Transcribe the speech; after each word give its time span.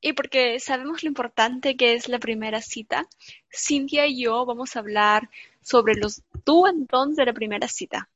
Y 0.00 0.12
porque 0.12 0.60
sabemos 0.60 1.02
lo 1.02 1.08
importante 1.08 1.76
que 1.76 1.94
es 1.94 2.08
la 2.08 2.18
primera 2.18 2.62
cita, 2.62 3.08
Cintia 3.50 4.06
y 4.06 4.22
yo 4.22 4.46
vamos 4.46 4.76
a 4.76 4.80
hablar 4.80 5.28
sobre 5.60 5.94
los 5.94 6.22
do 6.44 6.66
and 6.66 6.88
don'ts 6.88 7.16
de 7.16 7.26
la 7.26 7.32
primera 7.32 7.68
cita. 7.68 8.08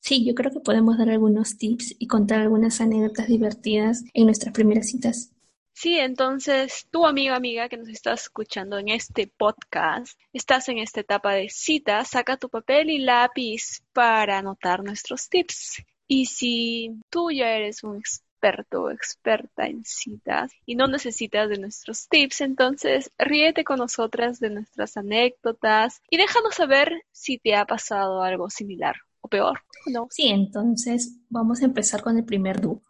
Sí, 0.00 0.24
yo 0.24 0.34
creo 0.34 0.50
que 0.50 0.60
podemos 0.60 0.96
dar 0.96 1.10
algunos 1.10 1.58
tips 1.58 1.96
y 1.98 2.06
contar 2.06 2.40
algunas 2.40 2.80
anécdotas 2.80 3.28
divertidas 3.28 4.04
en 4.14 4.26
nuestras 4.26 4.54
primeras 4.54 4.88
citas. 4.88 5.32
Sí, 5.74 5.98
entonces 5.98 6.88
tú, 6.90 7.06
amiga, 7.06 7.36
amiga, 7.36 7.68
que 7.68 7.76
nos 7.76 7.88
estás 7.88 8.22
escuchando 8.22 8.78
en 8.78 8.88
este 8.88 9.28
podcast, 9.28 10.18
estás 10.32 10.68
en 10.68 10.78
esta 10.78 11.00
etapa 11.00 11.34
de 11.34 11.48
cita, 11.50 12.04
saca 12.04 12.36
tu 12.36 12.48
papel 12.48 12.90
y 12.90 12.98
lápiz 12.98 13.82
para 13.92 14.38
anotar 14.38 14.82
nuestros 14.82 15.28
tips. 15.28 15.84
Y 16.08 16.26
si 16.26 16.96
tú 17.10 17.30
ya 17.30 17.50
eres 17.50 17.84
un 17.84 17.96
experto 17.96 18.27
o 18.72 18.90
experta 18.90 19.66
en 19.66 19.84
citas 19.84 20.52
y 20.64 20.76
no 20.76 20.86
necesitas 20.86 21.48
de 21.48 21.58
nuestros 21.58 22.08
tips, 22.08 22.40
entonces 22.40 23.10
ríete 23.18 23.64
con 23.64 23.78
nosotras 23.78 24.38
de 24.38 24.50
nuestras 24.50 24.96
anécdotas 24.96 26.00
y 26.08 26.16
déjanos 26.16 26.54
saber 26.54 27.02
si 27.10 27.38
te 27.38 27.54
ha 27.56 27.64
pasado 27.64 28.22
algo 28.22 28.48
similar 28.48 28.96
o 29.20 29.28
peor, 29.28 29.60
¿no? 29.86 30.06
Sí, 30.10 30.28
entonces 30.28 31.16
vamos 31.28 31.62
a 31.62 31.64
empezar 31.64 32.02
con 32.02 32.16
el 32.16 32.24
primer 32.24 32.60
do. 32.60 32.82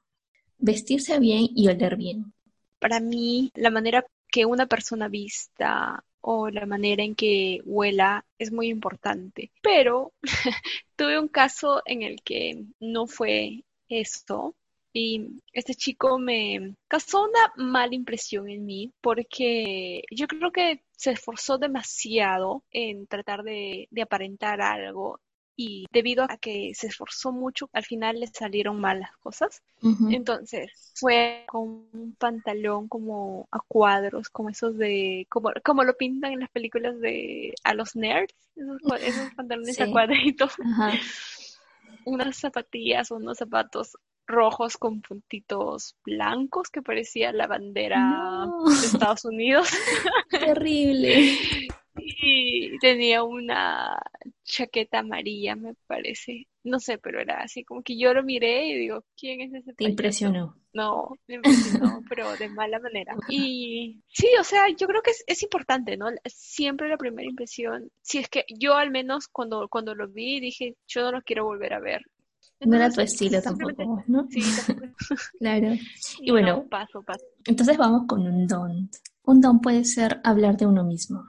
Vestirse 0.59 1.19
bien 1.19 1.49
y 1.55 1.69
oler 1.69 1.97
bien. 1.97 2.33
Para 2.79 3.01
mí, 3.01 3.51
la 3.55 3.71
manera 3.71 4.05
que 4.31 4.45
una 4.45 4.67
persona 4.67 5.09
vista 5.09 6.05
o 6.21 6.51
la 6.51 6.67
manera 6.67 7.03
en 7.03 7.15
que 7.15 7.63
huela 7.65 8.25
es 8.39 8.53
muy 8.53 8.69
importante. 8.69 9.51
Pero 9.63 10.13
tuve 10.97 11.19
un 11.19 11.29
caso 11.29 11.83
en 11.87 12.03
el 12.03 12.23
que 12.23 12.65
no 12.81 13.07
fue 13.07 13.65
eso. 13.89 14.55
Y 15.01 15.41
este 15.53 15.75
chico 15.75 16.19
me 16.19 16.75
causó 16.89 17.23
una 17.23 17.53
mala 17.57 17.95
impresión 17.95 18.49
en 18.49 18.67
mí 18.67 18.93
porque 19.01 20.03
yo 20.11 20.27
creo 20.27 20.51
que 20.51 20.83
se 20.91 21.13
esforzó 21.13 21.57
demasiado 21.57 22.65
en 22.73 23.07
tratar 23.07 23.45
de, 23.45 23.87
de 23.93 24.03
aparentar 24.03 24.61
algo 24.61 25.21
y 25.61 25.87
debido 25.93 26.25
a 26.25 26.37
que 26.37 26.73
se 26.75 26.87
esforzó 26.87 27.33
mucho, 27.33 27.69
al 27.73 27.85
final 27.85 28.21
le 28.21 28.29
salieron 28.29 28.81
mal 28.81 29.01
las 29.01 29.17
cosas. 29.17 29.61
Entonces 30.09 30.93
fue 30.95 31.45
con 31.49 31.89
un 31.93 32.17
pantalón 32.17 32.87
como 32.87 33.49
a 33.51 33.59
cuadros, 33.67 34.29
como 34.31 34.51
esos 34.51 34.77
de, 34.79 35.27
como, 35.29 35.51
como 35.65 35.83
lo 35.83 35.97
pintan 35.97 36.33
en 36.33 36.41
las 36.41 36.51
películas 36.51 37.01
de 37.01 37.55
a 37.65 37.75
los 37.75 37.97
nerds, 37.97 38.35
esos, 38.55 39.35
pantalones 39.35 39.81
a 39.81 39.91
cuadritos. 39.91 40.53
Unas 42.05 42.37
zapatillas, 42.37 43.11
unos 43.11 43.39
zapatos 43.39 43.97
rojos 44.29 44.77
con 44.77 45.01
puntitos 45.01 45.97
blancos 46.05 46.69
que 46.69 46.83
parecía 46.83 47.33
la 47.33 47.47
bandera 47.47 48.47
de 48.65 48.87
Estados 48.87 49.25
Unidos. 49.25 49.69
Terrible. 50.31 51.69
Y 51.97 52.79
tenía 52.79 53.25
una 53.25 53.99
chaqueta 54.45 55.01
amarilla, 55.01 55.57
me 55.57 55.75
parece. 55.87 56.47
No 56.63 56.79
sé, 56.79 56.99
pero 56.99 57.21
era 57.21 57.41
así 57.41 57.65
como 57.65 57.83
que 57.83 57.99
yo 57.99 58.13
lo 58.13 58.23
miré 58.23 58.67
y 58.67 58.79
digo, 58.79 59.03
¿quién 59.17 59.41
es 59.41 59.55
ese? 59.55 59.73
¿Te 59.73 59.85
impresionó? 59.85 60.55
No, 60.75 61.09
me 61.27 61.37
impresionó, 61.37 62.03
pero 62.09 62.37
de 62.37 62.49
mala 62.51 62.79
manera. 62.79 63.17
Y 63.29 64.03
sí, 64.09 64.29
o 64.39 64.45
sea, 64.45 64.69
yo 64.69 64.87
creo 64.87 65.03
que 65.03 65.11
es, 65.11 65.25
es, 65.27 65.43
importante, 65.43 65.97
¿no? 65.97 66.09
Siempre 66.27 66.89
la 66.89 66.99
primera 66.99 67.29
impresión, 67.29 67.91
si 68.03 68.19
es 68.19 68.29
que 68.29 68.45
yo 68.49 68.77
al 68.77 68.91
menos 68.91 69.29
cuando, 69.29 69.69
cuando 69.69 69.95
lo 69.95 70.09
vi 70.09 70.41
dije, 70.41 70.77
yo 70.87 71.03
no 71.03 71.13
lo 71.13 71.23
quiero 71.23 71.45
volver 71.45 71.73
a 71.73 71.81
ver. 71.81 72.03
No 72.61 72.77
era 72.77 72.91
tu 72.91 73.01
estilo 73.01 73.41
tampoco, 73.43 74.05
¿no? 74.07 74.27
Sí, 74.31 74.43
tampoco. 74.67 74.89
claro. 75.39 75.75
Y, 76.21 76.31
bueno, 76.31 76.57
no, 76.59 76.69
paso, 76.69 77.03
paso. 77.03 77.25
entonces 77.47 77.77
vamos 77.77 78.07
con 78.07 78.27
un 78.27 78.47
don. 78.47 78.91
Un 79.25 79.41
don 79.41 79.61
puede 79.61 79.85
ser 79.85 80.21
hablar 80.25 80.57
de 80.57 80.67
uno 80.67 80.85
mismo. 80.85 81.25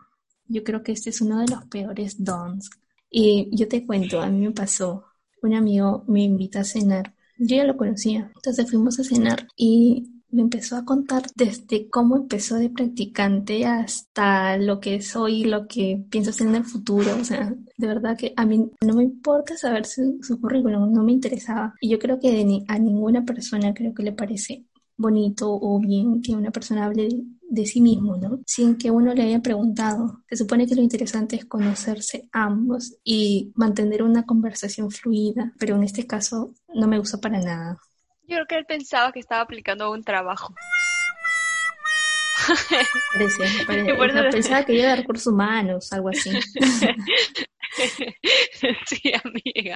Yo 0.47 0.63
creo 0.63 0.83
que 0.83 0.93
este 0.93 1.09
es 1.09 1.21
uno 1.21 1.39
de 1.39 1.47
los 1.47 1.65
peores 1.65 2.23
dons. 2.23 2.69
Y 3.09 3.49
yo 3.55 3.67
te 3.67 3.85
cuento, 3.85 4.21
a 4.21 4.27
mí 4.27 4.39
me 4.39 4.51
pasó, 4.51 5.05
un 5.41 5.53
amigo 5.53 6.03
me 6.07 6.23
invita 6.23 6.61
a 6.61 6.63
cenar, 6.63 7.15
yo 7.37 7.55
ya 7.55 7.63
lo 7.63 7.77
conocía, 7.77 8.31
entonces 8.35 8.69
fuimos 8.69 8.99
a 8.99 9.03
cenar 9.03 9.47
y 9.55 10.18
me 10.31 10.41
empezó 10.41 10.75
a 10.75 10.85
contar 10.85 11.23
desde 11.35 11.89
cómo 11.89 12.15
empezó 12.17 12.55
de 12.55 12.69
practicante 12.69 13.65
hasta 13.65 14.57
lo 14.57 14.79
que 14.79 15.01
soy, 15.01 15.43
lo 15.43 15.67
que 15.67 16.03
pienso 16.09 16.29
hacer 16.29 16.47
en 16.47 16.55
el 16.55 16.65
futuro. 16.65 17.15
O 17.19 17.25
sea, 17.25 17.55
de 17.77 17.87
verdad 17.87 18.17
que 18.17 18.33
a 18.37 18.45
mí 18.45 18.69
no 18.85 18.93
me 18.93 19.03
importa 19.03 19.57
saber 19.57 19.85
su, 19.85 20.19
su 20.21 20.39
currículum, 20.39 20.91
no 20.91 21.03
me 21.03 21.13
interesaba. 21.13 21.73
Y 21.81 21.89
yo 21.89 21.99
creo 21.99 22.19
que 22.19 22.43
ni, 22.43 22.63
a 22.67 22.77
ninguna 22.77 23.25
persona 23.25 23.73
creo 23.73 23.93
que 23.93 24.03
le 24.03 24.11
parece 24.13 24.65
bonito 24.99 25.49
o 25.49 25.79
bien 25.79 26.21
que 26.21 26.35
una 26.35 26.51
persona 26.51 26.85
hable 26.85 27.09
de, 27.49 27.65
sí 27.65 27.81
mismo, 27.81 28.17
¿no? 28.17 28.41
Sin 28.45 28.75
que 28.77 28.91
uno 28.91 29.13
le 29.13 29.23
haya 29.23 29.41
preguntado. 29.41 30.23
Se 30.29 30.35
supone 30.35 30.67
que 30.67 30.75
lo 30.75 30.81
interesante 30.81 31.37
es 31.37 31.45
conocerse 31.45 32.27
ambos 32.31 32.97
y 33.03 33.51
mantener 33.55 34.03
una 34.03 34.25
conversación 34.25 34.91
fluida, 34.91 35.53
pero 35.57 35.75
en 35.75 35.83
este 35.83 36.05
caso 36.05 36.53
no 36.75 36.87
me 36.87 36.99
gusta 36.99 37.17
para 37.17 37.39
nada. 37.39 37.79
Yo 38.29 38.35
creo 38.35 38.45
que 38.45 38.55
él 38.57 38.65
pensaba 38.65 39.11
que 39.11 39.19
estaba 39.19 39.41
aplicando 39.41 39.91
un 39.91 40.03
trabajo. 40.03 40.53
Parece, 43.13 43.65
parece. 43.65 43.95
Pensaba 44.31 44.63
que 44.63 44.73
iba 44.73 44.89
de 44.89 44.95
recursos 44.97 45.33
humanos, 45.33 45.91
algo 45.91 46.09
así. 46.09 46.31
sí, 48.85 49.13
amiga. 49.23 49.75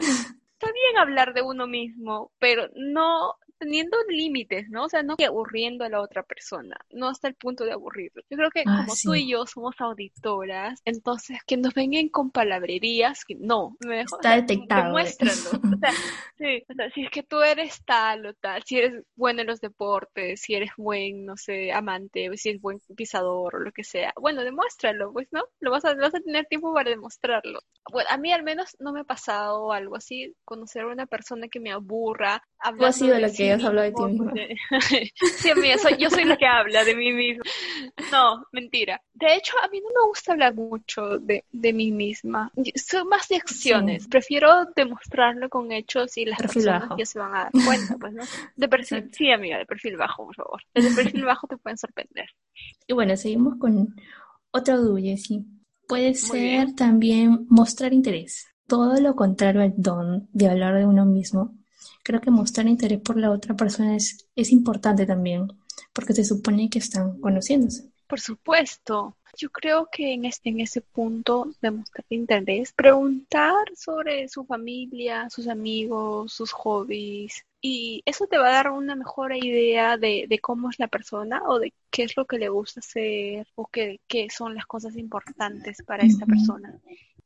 Está 0.64 0.74
bien 0.74 0.98
hablar 0.98 1.34
de 1.34 1.42
uno 1.42 1.68
mismo, 1.68 2.32
pero 2.40 2.70
no 2.76 3.36
teniendo 3.60 3.98
límites, 4.10 4.70
¿no? 4.70 4.86
O 4.86 4.90
sea, 4.90 5.04
no 5.04 5.16
que 5.16 5.26
aburriendo 5.26 5.86
a 5.86 5.90
la 5.90 6.02
otra 6.02 6.24
persona, 6.24 6.76
no 6.92 7.08
hasta 7.08 7.28
el 7.30 7.36
punto 7.36 7.64
de 7.64 7.72
aburrirlo. 7.72 8.22
Yo 8.30 8.38
creo 8.38 8.50
que 8.50 8.64
Ah, 8.66 8.84
como 8.84 8.96
sí. 8.96 9.08
tú 9.08 9.16
y 9.16 9.30
yo 9.30 9.46
somos 9.46 9.76
auditoras, 9.80 10.82
entonces 10.86 11.40
que 11.48 11.56
nos 11.58 11.74
vengan 11.74 12.10
con 12.10 12.32
palabrerías, 12.32 13.24
que 13.26 13.36
no, 13.36 13.78
me 13.86 14.02
Está 14.02 14.36
detectado, 14.36 14.82
¿eh? 14.84 14.86
demuéstralo. 14.86 15.50
O 15.74 15.78
sea, 15.80 15.92
sí, 16.38 16.64
o 16.70 16.74
sea, 16.74 16.90
si 16.92 17.04
es 17.04 17.10
que 17.12 17.24
tú 17.24 17.42
eres 17.42 17.84
tal 17.86 18.26
o 18.26 18.34
tal, 18.34 18.64
si 18.64 18.78
eres 18.80 19.04
bueno 19.16 19.42
en 19.42 19.48
los 19.48 19.62
deportes, 19.62 20.42
si 20.42 20.56
eres 20.56 20.72
buen, 20.78 21.26
no 21.26 21.38
sé, 21.38 21.72
amante, 21.72 22.30
o 22.30 22.34
si 22.38 22.50
eres 22.50 22.62
buen 22.62 22.80
pisador 22.96 23.56
o 23.56 23.60
lo 23.60 23.72
que 23.72 23.84
sea, 23.84 24.14
bueno, 24.20 24.44
demuéstralo, 24.44 25.12
pues, 25.14 25.28
¿no? 25.32 25.42
Lo 25.60 25.72
vas 25.72 25.86
a, 25.86 25.94
vas 25.96 26.16
a 26.16 26.20
tener 26.20 26.46
tiempo 26.46 26.74
para 26.74 26.90
demostrarlo. 26.90 27.60
Bueno, 27.92 28.10
a 28.12 28.18
mí 28.18 28.32
al 28.32 28.44
menos 28.44 28.76
no 28.80 28.94
me 28.94 29.02
ha 29.02 29.04
pasado 29.04 29.72
algo 29.72 29.96
así, 29.96 30.36
conocer 30.56 30.84
a 30.84 30.88
una 30.88 31.06
persona 31.06 31.48
que 31.48 31.60
me 31.60 31.72
aburra. 31.72 32.42
Tú 32.78 32.86
has 32.86 32.96
sido 32.96 33.18
la 33.20 33.30
sí 33.30 33.38
que 33.38 33.52
has 33.52 33.64
hablado 33.64 33.88
de 33.88 33.94
ti 33.94 34.04
misma. 34.06 34.34
sí, 35.38 35.50
amiga, 35.50 35.78
soy, 35.78 35.98
yo 35.98 36.10
soy 36.10 36.24
la 36.26 36.38
que 36.38 36.46
habla 36.46 36.84
de 36.84 36.96
mí 36.96 37.12
misma. 37.12 37.44
No, 38.12 38.46
mentira. 38.52 39.02
De 39.14 39.36
hecho, 39.36 39.54
a 39.64 39.68
mí 39.70 39.80
no 39.82 39.88
me 39.90 40.08
gusta 40.08 40.34
hablar 40.34 40.54
mucho 40.56 41.20
de, 41.20 41.44
de 41.52 41.74
mí 41.74 41.92
misma. 41.92 42.52
Soy 42.76 43.04
más 43.06 43.28
de 43.28 43.38
acciones. 43.38 44.04
Sí. 44.04 44.10
Prefiero 44.10 44.66
demostrarlo 44.76 45.50
con 45.50 45.72
hechos 45.72 46.18
y 46.18 46.26
las 46.26 46.40
Perfil 46.40 46.66
personas 46.66 46.90
bajo. 46.90 46.96
ya 46.96 47.06
se 47.06 47.20
van 47.20 47.36
a 47.36 47.44
dar 47.44 47.52
cuenta, 47.66 47.98
pues, 47.98 48.14
¿no? 48.14 48.24
De 48.56 48.70
perfil, 48.70 49.00
Exacto. 49.00 49.18
sí, 49.18 49.32
amiga, 49.32 49.58
de 49.58 49.66
perfil 49.66 49.98
bajo, 49.98 50.26
por 50.26 50.36
favor. 50.36 50.62
De 50.74 50.92
perfil 50.92 51.26
bajo 51.26 51.48
te 51.48 51.58
pueden 51.58 51.78
sorprender. 51.78 52.30
Y 52.88 52.94
bueno, 52.94 53.16
seguimos 53.18 53.58
con 53.60 53.96
otro 54.52 54.82
do, 54.82 54.98
sí. 55.18 55.46
Puede 55.88 56.14
ser 56.16 56.40
bien. 56.40 56.76
también 56.76 57.46
mostrar 57.50 57.94
interés. 57.94 58.53
Todo 58.68 59.00
lo 59.00 59.16
contrario 59.16 59.62
al 59.62 59.74
don 59.78 60.30
de 60.32 60.50
hablar 60.50 60.76
de 60.76 60.86
uno 60.86 61.06
mismo. 61.06 61.54
Creo 62.04 62.22
que 62.22 62.32
mostrar 62.32 62.68
interés 62.68 63.00
por 63.00 63.18
la 63.18 63.32
otra 63.32 63.56
persona 63.56 63.96
es, 63.96 64.28
es 64.36 64.52
importante 64.52 65.06
también, 65.06 65.48
porque 65.94 66.14
se 66.14 66.26
supone 66.26 66.70
que 66.70 66.80
están 66.80 67.20
conociéndose. 67.20 67.92
Por 68.08 68.20
supuesto. 68.20 69.16
Yo 69.36 69.50
creo 69.50 69.90
que 69.92 70.14
en 70.14 70.26
este, 70.26 70.50
en 70.50 70.60
ese 70.60 70.82
punto 70.82 71.52
de 71.60 71.72
mostrar 71.72 72.06
interés, 72.10 72.72
preguntar 72.72 73.66
sobre 73.76 74.30
su 74.30 74.46
familia, 74.46 75.28
sus 75.32 75.48
amigos, 75.48 76.34
sus 76.34 76.52
hobbies, 76.52 77.44
y 77.60 78.04
eso 78.06 78.28
te 78.28 78.38
va 78.38 78.50
a 78.50 78.52
dar 78.52 78.70
una 78.70 78.94
mejor 78.94 79.34
idea 79.36 79.98
de, 79.98 80.26
de 80.28 80.40
cómo 80.40 80.70
es 80.70 80.78
la 80.78 80.88
persona 80.88 81.42
o 81.48 81.58
de 81.60 81.74
qué 81.90 82.04
es 82.04 82.16
lo 82.18 82.26
que 82.26 82.38
le 82.38 82.50
gusta 82.50 82.82
hacer 82.82 83.48
o 83.56 83.66
qué, 83.68 84.02
qué 84.08 84.28
son 84.30 84.54
las 84.54 84.66
cosas 84.66 84.98
importantes 84.98 85.78
para 85.88 86.04
esta 86.04 86.26
persona. 86.26 86.78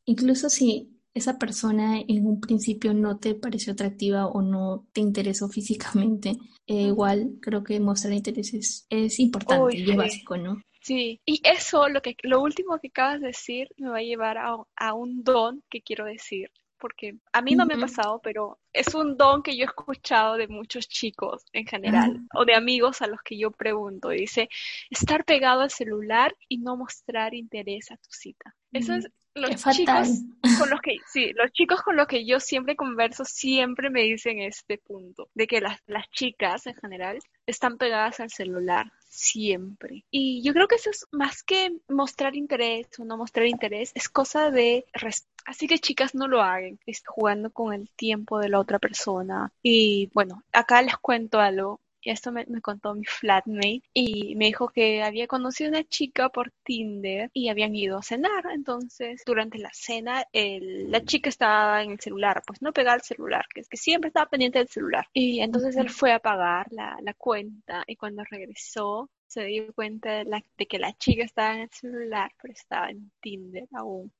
Incluso 0.06 0.50
si 0.50 0.97
esa 1.18 1.38
persona 1.38 2.00
en 2.00 2.26
un 2.26 2.40
principio 2.40 2.94
no 2.94 3.18
te 3.18 3.36
pareció 3.36 3.74
atractiva 3.74 4.28
o 4.28 4.42
no 4.42 4.86
te 4.94 5.02
interesó 5.02 5.50
físicamente, 5.50 6.38
eh, 6.68 6.84
igual 6.84 7.34
creo 7.42 7.64
que 7.64 7.80
mostrar 7.80 8.14
interés 8.14 8.86
es, 8.90 9.20
importante 9.20 9.78
y 9.78 9.90
es 9.90 9.96
básico, 9.96 10.38
¿no? 10.38 10.62
Sí, 10.82 11.20
y 11.26 11.42
eso, 11.44 11.90
lo, 11.90 12.02
que, 12.02 12.16
lo 12.24 12.42
último 12.42 12.80
que 12.80 12.88
acabas 12.88 13.20
de 13.20 13.28
decir, 13.28 13.68
me 13.78 13.90
va 13.90 13.98
a 13.98 14.04
llevar 14.04 14.38
a, 14.38 14.56
a 14.76 14.94
un 14.94 15.24
don 15.24 15.62
que 15.70 15.82
quiero 15.82 16.06
decir 16.06 16.50
porque 16.78 17.18
a 17.34 17.42
mí 17.42 17.56
no 17.56 17.66
me 17.66 17.74
ha 17.74 17.80
pasado, 17.80 18.20
pero 18.24 18.60
es 18.72 18.94
un 18.94 19.18
don 19.18 19.42
que 19.42 19.56
yo 19.56 19.64
he 19.64 19.66
escuchado 19.66 20.38
de 20.38 20.48
muchos 20.48 20.88
chicos 20.88 21.46
en 21.52 21.66
general, 21.66 22.22
o 22.34 22.46
de 22.46 22.56
amigos 22.56 23.02
a 23.02 23.08
los 23.08 23.22
que 23.22 23.38
yo 23.38 23.52
pregunto. 23.52 24.10
Dice, 24.10 24.50
estar 24.90 25.26
pegado 25.26 25.62
al 25.62 25.72
celular 25.72 26.36
y 26.48 26.60
no 26.60 26.78
mostrar 26.78 27.34
interés 27.34 27.92
a 27.92 27.98
tu 27.98 28.10
cita. 28.12 28.56
Eso 28.78 28.94
es 28.96 29.10
los 29.36 29.76
chicos 29.76 30.24
con 30.58 30.70
los 30.70 30.82
que, 30.82 30.98
sí, 31.08 31.32
los 31.34 31.52
chicos 31.52 31.82
con 31.82 31.96
los 31.96 32.08
que 32.08 32.26
yo 32.26 32.40
siempre 32.40 32.76
converso 32.76 33.24
siempre 33.26 33.90
me 33.90 34.02
dicen 34.02 34.40
este 34.40 34.78
punto, 34.78 35.30
de 35.34 35.48
que 35.48 35.62
las, 35.62 35.80
las 35.86 36.10
chicas 36.10 36.66
en 36.68 36.76
general 36.76 37.20
están 37.46 37.78
pegadas 37.78 38.20
al 38.20 38.32
celular 38.32 38.92
siempre. 39.10 40.06
Y 40.12 40.42
yo 40.44 40.54
creo 40.54 40.68
que 40.68 40.76
eso 40.76 40.90
es 40.90 41.08
más 41.12 41.44
que 41.44 41.78
mostrar 41.88 42.36
interés 42.36 42.88
o 43.00 43.06
no 43.06 43.18
mostrar 43.18 43.46
interés, 43.46 43.92
es 43.96 44.10
cosa 44.10 44.52
de 44.52 44.86
Así 45.48 45.66
que 45.66 45.80
chicas, 45.80 46.14
no 46.14 46.28
lo 46.28 46.42
hagan, 46.42 46.78
jugando 47.06 47.50
con 47.52 47.74
el 47.74 47.90
tiempo 47.92 48.38
de 48.40 48.50
la 48.50 48.60
otra 48.60 48.80
persona. 48.80 49.54
Y 49.64 50.12
bueno, 50.14 50.44
acá 50.52 50.82
les 50.82 50.98
cuento 50.98 51.40
algo. 51.40 51.80
Y 52.02 52.12
esto 52.12 52.32
me, 52.32 52.46
contó 52.62 52.94
mi 52.94 53.06
flatmate 53.06 53.82
y 53.94 54.36
me 54.36 54.46
dijo 54.46 54.70
que 54.70 55.04
había 55.04 55.28
conocido 55.28 55.70
a 55.70 55.72
una 55.72 55.84
chica 55.84 56.30
por 56.30 56.52
Tinder 56.64 57.30
y 57.34 57.50
habían 57.50 57.76
ido 57.76 57.98
a 57.98 58.04
cenar. 58.04 58.46
Entonces, 58.54 59.24
durante 59.26 59.58
la 59.58 59.72
cena, 59.74 60.26
la 60.34 61.04
chica 61.04 61.30
estaba 61.30 61.84
en 61.84 61.92
el 61.92 62.00
celular, 62.00 62.44
pues 62.46 62.62
no 62.62 62.74
pegaba 62.74 62.96
el 62.96 63.02
celular, 63.02 63.46
que 63.54 63.62
es 63.62 63.70
que 63.70 63.78
siempre 63.78 64.10
estaba 64.10 64.30
pendiente 64.30 64.60
del 64.60 64.68
celular. 64.68 65.08
Y 65.14 65.42
entonces 65.42 65.76
él 65.78 65.90
fue 65.90 66.12
a 66.12 66.20
pagar 66.20 66.68
la, 66.72 66.98
cuenta 67.18 67.84
y 67.88 67.96
cuando 67.96 68.24
regresó 68.30 69.10
se 69.26 69.44
dio 69.46 69.74
cuenta 69.74 70.24
de, 70.24 70.44
de 70.58 70.66
que 70.68 70.80
la 70.80 70.94
chica 70.94 71.24
estaba 71.24 71.56
en 71.56 71.62
el 71.62 71.70
celular, 71.72 72.32
pero 72.42 72.54
estaba 72.54 72.90
en 72.90 73.12
Tinder 73.20 73.68
aún. 73.74 74.12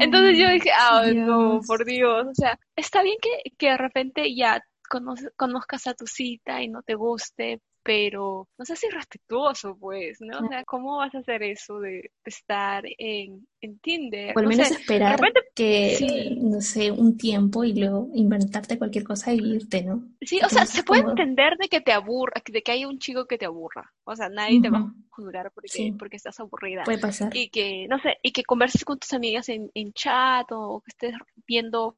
Entonces 0.00 0.38
yo 0.38 0.50
dije, 0.50 0.70
ah, 0.76 1.04
no, 1.14 1.60
por 1.66 1.84
Dios, 1.84 2.26
o 2.26 2.34
sea, 2.34 2.58
está 2.76 3.02
bien 3.02 3.16
que, 3.20 3.50
que 3.56 3.68
de 3.70 3.76
repente 3.76 4.34
ya 4.34 4.62
conozcas 4.88 5.86
a 5.86 5.94
tu 5.94 6.06
cita 6.06 6.62
y 6.62 6.68
no 6.68 6.82
te 6.82 6.94
guste, 6.94 7.60
pero 7.88 8.46
no 8.58 8.64
seas 8.66 8.84
irrespetuoso, 8.84 9.74
pues, 9.78 10.20
¿no? 10.20 10.40
O 10.40 10.48
sea, 10.48 10.62
¿cómo 10.64 10.98
vas 10.98 11.14
a 11.14 11.20
hacer 11.20 11.42
eso 11.42 11.80
de, 11.80 12.10
estar 12.22 12.84
en, 12.98 13.46
en, 13.62 13.78
Tinder? 13.78 14.34
O 14.36 14.40
al 14.40 14.46
menos 14.46 14.70
esperar 14.70 15.18
que, 15.54 16.36
no 16.38 16.60
sé, 16.60 16.90
un 16.90 17.16
tiempo 17.16 17.64
y 17.64 17.72
luego 17.72 18.10
inventarte 18.12 18.76
cualquier 18.76 19.04
cosa 19.04 19.32
y 19.32 19.38
irte, 19.38 19.82
¿no? 19.82 20.04
Sí, 20.20 20.38
o 20.44 20.50
sea, 20.50 20.66
se 20.66 20.82
puede 20.82 21.00
entender 21.00 21.56
de 21.58 21.68
que 21.68 21.80
te 21.80 21.92
aburra, 21.92 22.42
de 22.46 22.62
que 22.62 22.72
hay 22.72 22.84
un 22.84 22.98
chico 22.98 23.26
que 23.26 23.38
te 23.38 23.46
aburra. 23.46 23.90
O 24.04 24.14
sea, 24.14 24.28
nadie 24.28 24.60
te 24.60 24.68
va 24.68 24.80
a 24.80 24.92
juzgar 25.08 25.50
porque, 25.52 25.94
porque 25.98 26.16
estás 26.16 26.38
aburrida. 26.40 26.84
Puede 26.84 26.98
pasar. 26.98 27.34
Y 27.34 27.48
que, 27.48 27.86
no 27.88 27.98
sé, 28.00 28.18
y 28.22 28.32
que 28.32 28.44
converses 28.44 28.84
con 28.84 28.98
tus 28.98 29.14
amigas 29.14 29.48
en, 29.48 29.70
en 29.72 29.94
chat 29.94 30.46
o 30.50 30.82
que 30.84 30.90
estés 30.90 31.14
viendo 31.46 31.96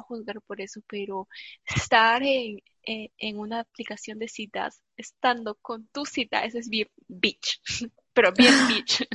a 0.00 0.02
juzgar 0.02 0.40
por 0.42 0.60
eso, 0.60 0.80
pero 0.88 1.28
estar 1.64 2.22
en, 2.22 2.60
en, 2.84 3.38
una 3.38 3.60
aplicación 3.60 4.18
de 4.18 4.28
citas, 4.28 4.82
estando 4.96 5.56
con 5.56 5.86
tu 5.88 6.04
cita, 6.04 6.44
eso 6.44 6.58
es 6.58 6.68
bien 6.68 6.88
bitch, 7.08 7.60
pero 8.12 8.32
bien 8.32 8.52
bitch. 8.68 9.06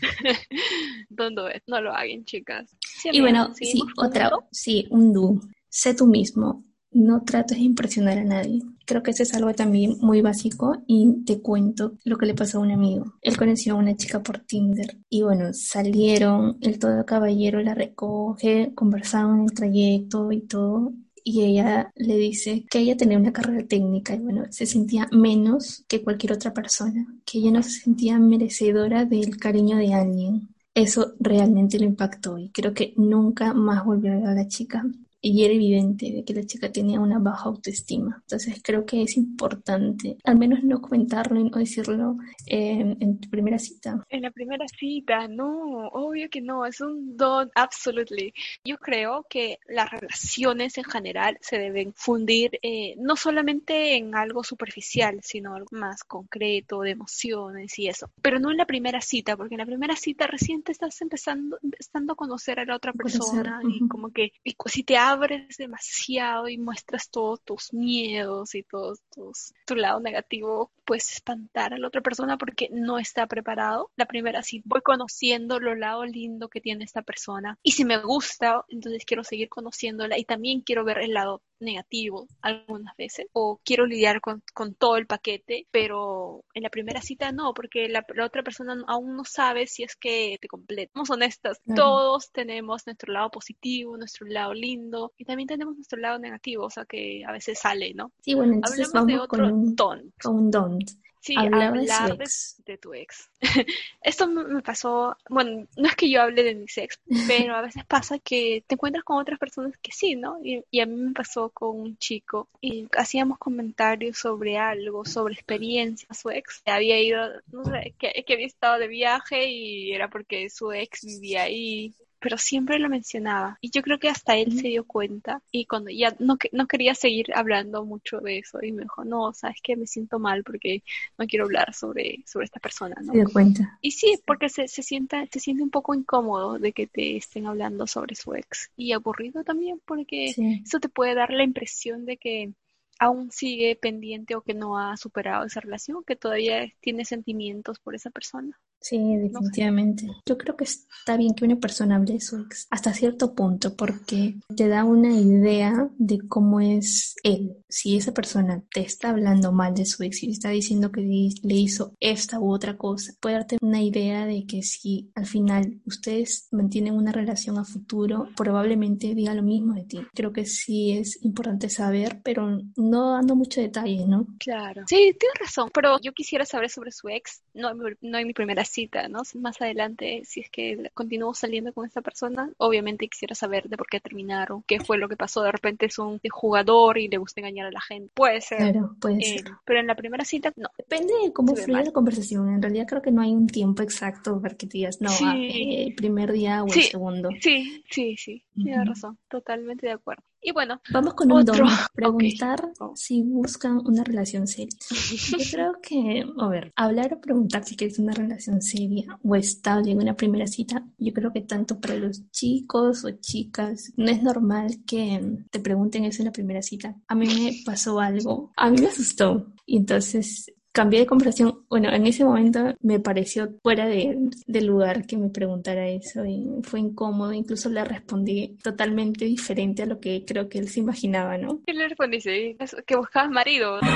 ¿Dónde 1.08 1.62
No 1.66 1.80
lo 1.80 1.92
hagan, 1.92 2.24
chicas. 2.24 2.76
y 3.04 3.20
bueno, 3.20 3.54
sí, 3.54 3.82
otra, 3.96 4.30
sí, 4.50 4.86
un 4.90 5.12
do. 5.12 5.40
Sé 5.70 5.94
tú 5.94 6.06
mismo, 6.06 6.64
no 6.90 7.22
trates 7.22 7.58
de 7.58 7.64
impresionar 7.64 8.18
a 8.18 8.24
nadie. 8.24 8.62
Creo 8.86 9.02
que 9.02 9.10
eso 9.10 9.22
es 9.22 9.34
algo 9.34 9.52
también 9.54 9.96
muy 10.00 10.22
básico 10.22 10.82
y 10.86 11.24
te 11.24 11.40
cuento 11.40 11.98
lo 12.04 12.16
que 12.16 12.26
le 12.26 12.34
pasó 12.34 12.58
a 12.58 12.62
un 12.62 12.70
amigo. 12.70 13.14
Él 13.22 13.36
conoció 13.36 13.74
a 13.74 13.78
una 13.78 13.96
chica 13.96 14.22
por 14.22 14.38
Tinder 14.38 14.96
y 15.08 15.22
bueno, 15.22 15.52
salieron, 15.52 16.58
el 16.60 16.78
todo 16.78 17.04
caballero 17.04 17.60
la 17.60 17.74
recoge, 17.74 18.72
conversaron 18.74 19.40
en 19.40 19.44
el 19.44 19.52
trayecto 19.52 20.32
y 20.32 20.40
todo 20.42 20.92
y 21.22 21.42
ella 21.42 21.92
le 21.94 22.16
dice 22.16 22.64
que 22.70 22.78
ella 22.78 22.96
tenía 22.96 23.18
una 23.18 23.34
carrera 23.34 23.66
técnica 23.66 24.14
y 24.14 24.20
bueno, 24.20 24.44
se 24.50 24.64
sentía 24.64 25.08
menos 25.12 25.84
que 25.86 26.02
cualquier 26.02 26.32
otra 26.32 26.54
persona, 26.54 27.06
que 27.26 27.38
ella 27.38 27.50
no 27.50 27.62
se 27.62 27.70
sentía 27.70 28.18
merecedora 28.18 29.04
del 29.04 29.36
cariño 29.36 29.76
de 29.76 29.92
alguien. 29.92 30.48
Eso 30.74 31.12
realmente 31.20 31.78
lo 31.78 31.84
impactó 31.84 32.38
y 32.38 32.50
creo 32.50 32.72
que 32.72 32.94
nunca 32.96 33.52
más 33.52 33.84
volvió 33.84 34.12
a 34.12 34.16
ver 34.16 34.26
a 34.26 34.34
la 34.34 34.48
chica 34.48 34.86
y 35.20 35.44
era 35.44 35.54
evidente 35.54 36.12
de 36.12 36.24
que 36.24 36.34
la 36.34 36.44
chica 36.44 36.70
tenía 36.70 37.00
una 37.00 37.18
baja 37.18 37.44
autoestima. 37.44 38.18
Entonces 38.22 38.60
creo 38.62 38.84
que 38.84 39.02
es 39.02 39.16
importante 39.16 40.16
al 40.24 40.38
menos 40.38 40.62
no 40.62 40.80
comentarlo 40.80 41.40
y 41.40 41.44
no 41.44 41.58
decirlo 41.58 42.16
en 42.46 43.18
tu 43.20 43.28
primera 43.28 43.58
cita. 43.58 44.04
En 44.08 44.22
la 44.22 44.30
primera 44.30 44.66
cita, 44.68 45.28
no, 45.28 45.88
obvio 45.88 46.28
que 46.30 46.40
no, 46.40 46.64
es 46.66 46.80
un 46.80 47.16
don, 47.16 47.50
absolutely. 47.54 48.32
Yo 48.64 48.78
creo 48.78 49.26
que 49.28 49.58
las 49.66 49.90
relaciones 49.90 50.78
en 50.78 50.84
general 50.84 51.38
se 51.40 51.58
deben 51.58 51.92
fundir 51.94 52.58
eh, 52.62 52.94
no 52.98 53.16
solamente 53.16 53.96
en 53.96 54.14
algo 54.14 54.44
superficial, 54.44 55.20
sino 55.22 55.54
algo 55.54 55.68
más 55.72 56.04
concreto, 56.04 56.80
de 56.80 56.90
emociones 56.90 57.78
y 57.78 57.88
eso, 57.88 58.10
pero 58.22 58.38
no 58.38 58.50
en 58.50 58.56
la 58.56 58.66
primera 58.66 59.00
cita, 59.00 59.36
porque 59.36 59.54
en 59.54 59.60
la 59.60 59.66
primera 59.66 59.96
cita 59.96 60.26
recién 60.26 60.62
te 60.62 60.72
estás 60.72 61.00
empezando, 61.00 61.58
empezando 61.62 62.12
a 62.12 62.16
conocer 62.16 62.60
a 62.60 62.64
la 62.64 62.76
otra 62.76 62.92
persona 62.92 63.60
y 63.68 63.86
como 63.88 64.10
que 64.10 64.32
y 64.44 64.56
si 64.66 64.82
te 64.82 64.96
abres 65.18 65.56
demasiado 65.56 66.48
y 66.48 66.58
muestras 66.58 67.10
todos 67.10 67.42
tus 67.42 67.72
miedos 67.72 68.54
y 68.54 68.62
todos 68.62 69.00
tus, 69.10 69.52
tu 69.66 69.74
lado 69.74 70.00
negativo, 70.00 70.70
puedes 70.84 71.12
espantar 71.12 71.74
a 71.74 71.78
la 71.78 71.88
otra 71.88 72.00
persona 72.00 72.38
porque 72.38 72.68
no 72.72 72.98
está 72.98 73.26
preparado. 73.26 73.90
La 73.96 74.06
primera 74.06 74.42
sí, 74.42 74.62
voy 74.64 74.80
conociendo 74.80 75.60
lo 75.60 75.74
lado 75.74 76.04
lindo 76.04 76.48
que 76.48 76.60
tiene 76.60 76.84
esta 76.84 77.02
persona 77.02 77.58
y 77.62 77.72
si 77.72 77.84
me 77.84 77.98
gusta, 77.98 78.64
entonces 78.68 79.04
quiero 79.04 79.24
seguir 79.24 79.48
conociéndola 79.48 80.18
y 80.18 80.24
también 80.24 80.60
quiero 80.60 80.84
ver 80.84 80.98
el 80.98 81.14
lado 81.14 81.42
negativo 81.60 82.26
algunas 82.40 82.96
veces 82.96 83.26
o 83.32 83.60
quiero 83.64 83.86
lidiar 83.86 84.20
con, 84.20 84.42
con 84.54 84.74
todo 84.74 84.96
el 84.96 85.06
paquete, 85.06 85.66
pero 85.70 86.44
en 86.54 86.62
la 86.62 86.70
primera 86.70 87.00
cita 87.02 87.32
no, 87.32 87.54
porque 87.54 87.88
la, 87.88 88.04
otra 88.24 88.42
persona 88.42 88.76
aún 88.86 89.16
no 89.16 89.24
sabe 89.24 89.66
si 89.66 89.82
es 89.82 89.96
que 89.96 90.38
te 90.40 90.48
completa. 90.48 90.92
Somos 90.94 91.10
honestas, 91.10 91.60
todos 91.74 92.30
tenemos 92.32 92.86
nuestro 92.86 93.12
lado 93.12 93.30
positivo, 93.30 93.96
nuestro 93.96 94.26
lado 94.26 94.54
lindo 94.54 95.12
y 95.16 95.24
también 95.24 95.48
tenemos 95.48 95.74
nuestro 95.76 95.98
lado 95.98 96.18
negativo, 96.18 96.64
o 96.64 96.70
sea 96.70 96.84
que 96.84 97.24
a 97.26 97.32
veces 97.32 97.58
sale, 97.58 97.94
¿no? 97.94 98.12
Sí, 98.20 98.34
bueno, 98.34 98.54
entonces 98.54 98.88
Hablemos 98.94 99.06
de 99.06 99.18
otro 99.18 99.50
con 99.50 99.74
don. 99.74 100.12
Con 100.20 100.34
un 100.36 100.50
don. 100.50 100.78
Sí, 101.20 101.34
hablar 101.36 101.72
de, 101.72 102.78
tu 102.78 102.94
ex. 102.94 103.28
Esto 104.02 104.28
me 104.28 104.62
pasó, 104.62 105.16
bueno, 105.28 105.66
no 105.76 105.88
es 105.88 105.96
que 105.96 106.08
yo 106.08 106.22
hable 106.22 106.42
de 106.42 106.54
mi 106.54 106.66
ex, 106.76 107.00
pero 107.26 107.56
a 107.56 107.62
veces 107.62 107.84
pasa 107.84 108.18
que 108.18 108.62
te 108.66 108.74
encuentras 108.74 109.04
con 109.04 109.18
otras 109.18 109.38
personas 109.38 109.76
que 109.78 109.92
sí, 109.92 110.14
¿no? 110.14 110.38
Y, 110.42 110.80
a 110.80 110.86
mí 110.86 110.94
me 110.94 111.12
pasó 111.12 111.50
con 111.50 111.78
un 111.78 111.98
chico 111.98 112.48
y 112.60 112.88
hacíamos 112.96 113.38
comentarios 113.38 114.18
sobre 114.18 114.58
algo, 114.58 115.04
sobre 115.04 115.34
experiencia, 115.34 116.08
su 116.14 116.30
ex 116.30 116.62
había 116.66 117.00
ido, 117.00 117.20
no 117.48 117.64
sé, 117.64 117.94
que, 117.98 118.24
que 118.24 118.32
había 118.34 118.46
estado 118.46 118.78
de 118.78 118.88
viaje 118.88 119.50
y 119.50 119.92
era 119.92 120.08
porque 120.08 120.48
su 120.50 120.72
ex 120.72 121.04
vivía 121.04 121.42
ahí 121.42 121.94
pero 122.20 122.36
siempre 122.38 122.78
lo 122.78 122.88
mencionaba. 122.88 123.58
Y 123.60 123.70
yo 123.70 123.82
creo 123.82 123.98
que 123.98 124.08
hasta 124.08 124.36
él 124.36 124.52
se 124.52 124.68
dio 124.68 124.84
cuenta 124.84 125.42
y 125.50 125.66
cuando 125.66 125.90
ya 125.90 126.14
no, 126.18 126.36
no 126.52 126.66
quería 126.66 126.94
seguir 126.94 127.26
hablando 127.34 127.84
mucho 127.84 128.20
de 128.20 128.38
eso 128.38 128.58
y 128.62 128.72
me 128.72 128.82
dijo, 128.82 129.04
no, 129.04 129.32
sabes 129.32 129.58
que 129.62 129.76
me 129.76 129.86
siento 129.86 130.18
mal 130.18 130.42
porque 130.44 130.82
no 131.16 131.26
quiero 131.26 131.44
hablar 131.44 131.74
sobre, 131.74 132.22
sobre 132.26 132.46
esta 132.46 132.60
persona. 132.60 132.96
¿no? 133.00 133.12
Se 133.12 133.18
dio 133.18 133.30
cuenta. 133.30 133.78
Y 133.80 133.92
sí, 133.92 134.18
porque 134.26 134.48
se, 134.48 134.68
se, 134.68 134.82
sienta, 134.82 135.26
se 135.30 135.40
siente 135.40 135.62
un 135.62 135.70
poco 135.70 135.94
incómodo 135.94 136.58
de 136.58 136.72
que 136.72 136.86
te 136.86 137.16
estén 137.16 137.46
hablando 137.46 137.86
sobre 137.86 138.14
su 138.14 138.34
ex 138.34 138.70
y 138.76 138.92
aburrido 138.92 139.44
también 139.44 139.80
porque 139.84 140.34
eso 140.64 140.80
te 140.80 140.88
puede 140.88 141.14
dar 141.14 141.30
la 141.30 141.44
impresión 141.44 142.04
de 142.04 142.16
que 142.16 142.52
aún 142.98 143.30
sigue 143.30 143.76
pendiente 143.76 144.34
o 144.34 144.42
que 144.42 144.54
no 144.54 144.78
ha 144.78 144.96
superado 144.96 145.44
esa 145.44 145.60
relación, 145.60 146.02
que 146.04 146.16
todavía 146.16 146.68
tiene 146.80 147.04
sentimientos 147.04 147.78
por 147.78 147.94
esa 147.94 148.10
persona. 148.10 148.58
Sí, 148.80 149.16
definitivamente. 149.16 150.06
Yo 150.24 150.38
creo 150.38 150.56
que 150.56 150.64
está 150.64 151.16
bien 151.16 151.34
que 151.34 151.44
una 151.44 151.56
persona 151.56 151.96
hable 151.96 152.14
de 152.14 152.20
su 152.20 152.38
ex 152.38 152.66
hasta 152.70 152.92
cierto 152.94 153.34
punto 153.34 153.74
porque 153.74 154.36
te 154.54 154.68
da 154.68 154.84
una 154.84 155.12
idea 155.12 155.90
de 155.98 156.20
cómo 156.28 156.60
es 156.60 157.16
él. 157.22 157.56
Si 157.68 157.96
esa 157.96 158.14
persona 158.14 158.62
te 158.72 158.80
está 158.80 159.10
hablando 159.10 159.52
mal 159.52 159.74
de 159.74 159.84
su 159.84 160.02
ex 160.04 160.22
y 160.22 160.30
está 160.30 160.50
diciendo 160.50 160.92
que 160.92 161.00
le 161.00 161.54
hizo 161.54 161.92
esta 162.00 162.40
u 162.40 162.52
otra 162.52 162.76
cosa, 162.76 163.12
puede 163.20 163.36
darte 163.36 163.58
una 163.60 163.82
idea 163.82 164.26
de 164.26 164.46
que 164.46 164.62
si 164.62 165.10
al 165.14 165.26
final 165.26 165.80
ustedes 165.84 166.48
mantienen 166.52 166.94
una 166.94 167.12
relación 167.12 167.58
a 167.58 167.64
futuro, 167.64 168.28
probablemente 168.36 169.14
diga 169.14 169.34
lo 169.34 169.42
mismo 169.42 169.74
de 169.74 169.84
ti. 169.84 170.00
Creo 170.14 170.32
que 170.32 170.46
sí 170.46 170.92
es 170.92 171.22
importante 171.24 171.68
saber, 171.68 172.20
pero 172.22 172.58
no 172.76 173.12
dando 173.12 173.34
mucho 173.34 173.60
detalle, 173.60 174.06
¿no? 174.06 174.26
Claro. 174.38 174.82
Sí, 174.86 175.14
tienes 175.18 175.38
razón, 175.40 175.70
pero 175.74 176.00
yo 176.00 176.12
quisiera 176.12 176.44
saber 176.44 176.70
sobre 176.70 176.92
su 176.92 177.08
ex, 177.08 177.42
no, 177.54 177.72
no 177.74 178.18
en 178.18 178.26
mi 178.26 178.32
primera 178.32 178.64
cita, 178.68 179.08
¿no? 179.08 179.22
Más 179.34 179.60
adelante, 179.60 180.22
si 180.24 180.40
es 180.40 180.50
que 180.50 180.90
continúo 180.94 181.34
saliendo 181.34 181.72
con 181.72 181.86
esta 181.86 182.00
persona, 182.00 182.50
obviamente 182.58 183.08
quisiera 183.08 183.34
saber 183.34 183.68
de 183.68 183.76
por 183.76 183.86
qué 183.88 184.00
terminaron, 184.00 184.62
qué 184.66 184.80
fue 184.80 184.98
lo 184.98 185.08
que 185.08 185.16
pasó. 185.16 185.42
De 185.42 185.52
repente 185.52 185.86
es 185.86 185.98
un 185.98 186.20
jugador 186.30 186.98
y 186.98 187.08
le 187.08 187.18
gusta 187.18 187.40
engañar 187.40 187.66
a 187.66 187.70
la 187.70 187.80
gente. 187.80 188.10
Puede 188.14 188.40
ser. 188.40 188.58
Claro, 188.58 188.96
puede 189.00 189.18
eh, 189.18 189.38
ser. 189.38 189.52
Pero 189.64 189.80
en 189.80 189.86
la 189.86 189.94
primera 189.94 190.24
cita, 190.24 190.52
no. 190.56 190.68
Depende 190.76 191.12
de 191.24 191.32
cómo 191.32 191.54
mal. 191.68 191.84
la 191.84 191.92
conversación. 191.92 192.48
En 192.54 192.62
realidad 192.62 192.86
creo 192.88 193.02
que 193.02 193.10
no 193.10 193.22
hay 193.22 193.32
un 193.32 193.46
tiempo 193.46 193.82
exacto 193.82 194.40
para 194.40 194.56
que 194.56 194.66
te 194.66 194.78
digas, 194.78 195.00
no, 195.00 195.10
Sí. 195.10 195.24
ah, 195.26 195.34
eh, 195.36 195.84
el 195.88 195.94
primer 195.94 196.32
día 196.32 196.62
o 196.62 196.66
el 196.66 196.82
segundo. 196.82 197.30
Sí, 197.40 197.82
sí, 197.90 198.16
sí. 198.16 198.42
Tienes 198.64 198.88
razón. 198.88 199.18
Totalmente 199.28 199.86
de 199.86 199.92
acuerdo. 199.92 200.22
Y 200.40 200.52
bueno, 200.52 200.80
Vamos 200.92 201.14
con 201.14 201.32
un 201.32 201.40
Otro. 201.40 201.56
don. 201.56 201.66
Preguntar 201.94 202.70
Oh. 202.80 202.92
si 202.94 203.22
buscan 203.22 203.78
una 203.84 204.04
relación 204.04 204.46
seria. 204.46 204.76
Yo 205.30 205.38
creo 205.50 205.72
que, 205.82 206.24
a 206.38 206.48
ver, 206.48 206.72
hablar 206.76 207.14
o 207.14 207.20
preguntar 207.20 207.64
si 207.64 207.76
quieres 207.76 207.98
una 207.98 208.12
relación 208.12 208.62
seria 208.62 209.18
o 209.22 209.34
estable 209.34 209.90
en 209.92 209.98
una 210.00 210.14
primera 210.16 210.46
cita, 210.46 210.84
yo 210.98 211.12
creo 211.12 211.32
que 211.32 211.40
tanto 211.40 211.80
para 211.80 211.96
los 211.96 212.30
chicos 212.30 213.04
o 213.04 213.10
chicas, 213.10 213.92
no 213.96 214.10
es 214.10 214.22
normal 214.22 214.84
que 214.86 215.38
te 215.50 215.60
pregunten 215.60 216.04
eso 216.04 216.22
en 216.22 216.26
la 216.26 216.32
primera 216.32 216.62
cita. 216.62 216.94
A 217.08 217.14
mí 217.14 217.26
me 217.26 217.52
pasó 217.64 217.98
algo, 218.00 218.52
a 218.56 218.70
mí 218.70 218.80
me 218.80 218.86
asustó 218.88 219.52
y 219.66 219.76
entonces 219.78 220.52
cambié 220.78 221.00
de 221.00 221.06
conversación. 221.06 221.64
Bueno, 221.68 221.92
en 221.92 222.06
ese 222.06 222.24
momento 222.24 222.72
me 222.82 223.00
pareció 223.00 223.50
fuera 223.64 223.88
de, 223.88 224.16
de 224.46 224.60
lugar 224.60 225.06
que 225.06 225.16
me 225.16 225.28
preguntara 225.28 225.88
eso 225.88 226.24
y 226.24 226.46
fue 226.62 226.78
incómodo. 226.78 227.32
Incluso 227.32 227.68
le 227.68 227.84
respondí 227.84 228.56
totalmente 228.62 229.24
diferente 229.24 229.82
a 229.82 229.86
lo 229.86 229.98
que 229.98 230.24
creo 230.24 230.48
que 230.48 230.60
él 230.60 230.68
se 230.68 230.78
imaginaba, 230.78 231.36
¿no? 231.36 231.60
¿qué 231.66 231.72
le 231.74 231.88
respondiste? 231.88 232.56
Es 232.60 232.76
Que 232.86 232.94
buscabas 232.94 233.28
marido. 233.28 233.80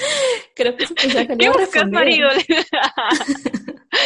Creo 0.54 0.76
que 0.76 0.86
pensaba 0.86 1.26
que 1.26 1.36
le 1.36 1.38
¿Qué 1.38 1.50
buscas 1.50 1.90
marido? 1.90 2.28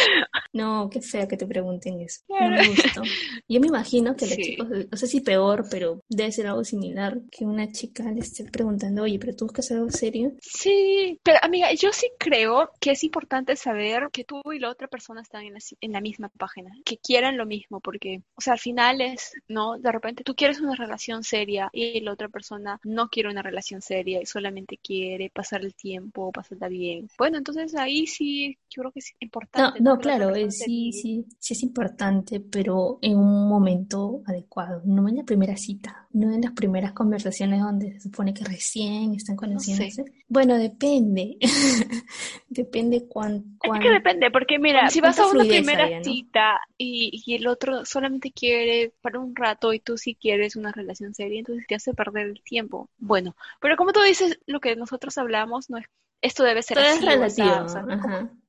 No, 0.53 0.89
qué 0.89 1.01
fea 1.01 1.27
que 1.27 1.37
te 1.37 1.45
pregunten 1.47 1.99
eso. 2.01 2.21
No 2.39 2.51
me 2.51 2.63
gustó. 2.63 3.11
Yo 3.47 3.59
me 3.59 3.67
imagino 3.67 4.15
que 4.15 4.25
los 4.27 4.35
Sí. 4.35 4.41
chicos, 4.41 4.67
no 4.69 4.97
sé 4.97 5.07
si 5.07 5.21
peor, 5.21 5.65
pero 5.69 6.01
debe 6.09 6.31
ser 6.31 6.47
algo 6.47 6.63
similar, 6.63 7.19
que 7.31 7.45
una 7.45 7.71
chica 7.71 8.03
le 8.11 8.21
esté 8.21 8.45
preguntando, 8.45 9.03
oye, 9.03 9.19
pero 9.19 9.35
tú 9.35 9.45
buscas 9.45 9.71
algo 9.71 9.89
serio. 9.91 10.33
Sí, 10.41 11.19
pero 11.23 11.39
amiga, 11.41 11.73
yo 11.73 11.91
sí 11.91 12.07
creo 12.17 12.71
que 12.79 12.91
es 12.91 13.03
importante 13.03 13.55
saber 13.55 14.09
que 14.11 14.23
tú 14.23 14.41
y 14.53 14.59
la 14.59 14.69
otra 14.69 14.87
persona 14.87 15.21
están 15.21 15.43
en 15.43 15.53
la, 15.53 15.59
en 15.81 15.91
la 15.91 16.01
misma 16.01 16.29
página, 16.29 16.71
que 16.85 16.97
quieran 16.97 17.37
lo 17.37 17.45
mismo, 17.45 17.79
porque, 17.81 18.21
o 18.35 18.41
sea, 18.41 18.53
al 18.53 18.59
final 18.59 19.01
es, 19.01 19.33
¿no? 19.47 19.77
De 19.77 19.91
repente 19.91 20.23
tú 20.23 20.35
quieres 20.35 20.61
una 20.61 20.75
relación 20.75 21.23
seria 21.23 21.69
y 21.73 21.99
la 22.01 22.13
otra 22.13 22.29
persona 22.29 22.79
no 22.83 23.09
quiere 23.09 23.29
una 23.29 23.41
relación 23.41 23.81
seria 23.81 24.21
y 24.21 24.25
solamente 24.25 24.77
quiere 24.81 25.29
pasar 25.33 25.61
el 25.65 25.73
tiempo, 25.75 26.31
pasarla 26.31 26.67
bien. 26.69 27.09
Bueno, 27.17 27.37
entonces 27.37 27.75
ahí 27.75 28.07
sí, 28.07 28.57
yo 28.69 28.81
creo 28.83 28.91
que 28.91 28.99
es 28.99 29.11
No, 29.13 29.25
importante, 29.25 29.81
no, 29.81 29.94
Que 29.94 29.94
claro, 29.99 30.27
persona 30.27 30.47
eh, 30.47 30.51
sí, 30.51 30.91
sí, 30.93 31.25
sí 31.39 31.53
es 31.53 31.63
importante, 31.63 32.39
pero 32.39 32.99
en 33.01 33.17
un 33.17 33.47
momento 33.49 34.21
adecuado, 34.25 34.81
no 34.85 35.07
en 35.09 35.17
la 35.17 35.23
primera 35.23 35.57
cita, 35.57 36.07
no 36.11 36.31
en 36.33 36.41
las 36.41 36.53
primeras 36.53 36.93
conversaciones 36.93 37.61
donde 37.61 37.93
se 37.93 38.01
supone 38.01 38.33
que 38.33 38.43
recién 38.45 39.13
están 39.15 39.35
No 39.39 39.59
sé. 39.59 39.95
conociéndose. 39.97 40.05
Bueno, 40.27 40.57
depende, 40.57 41.37
depende 42.49 43.07
cuán, 43.07 43.59
Es 43.61 43.69
cuán, 43.69 43.81
que 43.81 43.89
depende, 43.89 44.31
porque 44.31 44.59
mira, 44.59 44.89
si 44.89 45.01
vas 45.01 45.19
a 45.19 45.27
una 45.27 45.45
primera 45.45 45.89
cita 46.03 46.59
y, 46.77 47.23
y 47.25 47.35
el 47.35 47.47
otro 47.47 47.85
solamente 47.85 48.31
quiere 48.31 48.93
para 49.01 49.19
un 49.19 49.35
rato 49.35 49.73
y 49.73 49.79
tú 49.79 49.97
sí 49.97 50.15
quieres 50.15 50.55
una 50.55 50.71
relación 50.71 51.13
seria, 51.13 51.39
entonces 51.39 51.65
te 51.67 51.75
hace 51.75 51.93
perder 51.93 52.27
el 52.27 52.41
tiempo. 52.43 52.89
Bueno, 52.97 53.35
pero 53.61 53.77
como 53.77 53.91
tú 53.91 54.01
dices, 54.01 54.39
lo 54.45 54.59
que 54.59 54.75
nosotros 54.75 55.17
hablamos 55.17 55.69
no 55.69 55.77
es, 55.77 55.85
esto 56.21 56.43
debe 56.43 56.63
ser 56.63 56.77
Todo 56.77 56.85
es 56.85 56.95
así 56.95 57.05
relativo, 57.05 57.65
o 57.65 57.69
sea, 57.69 57.85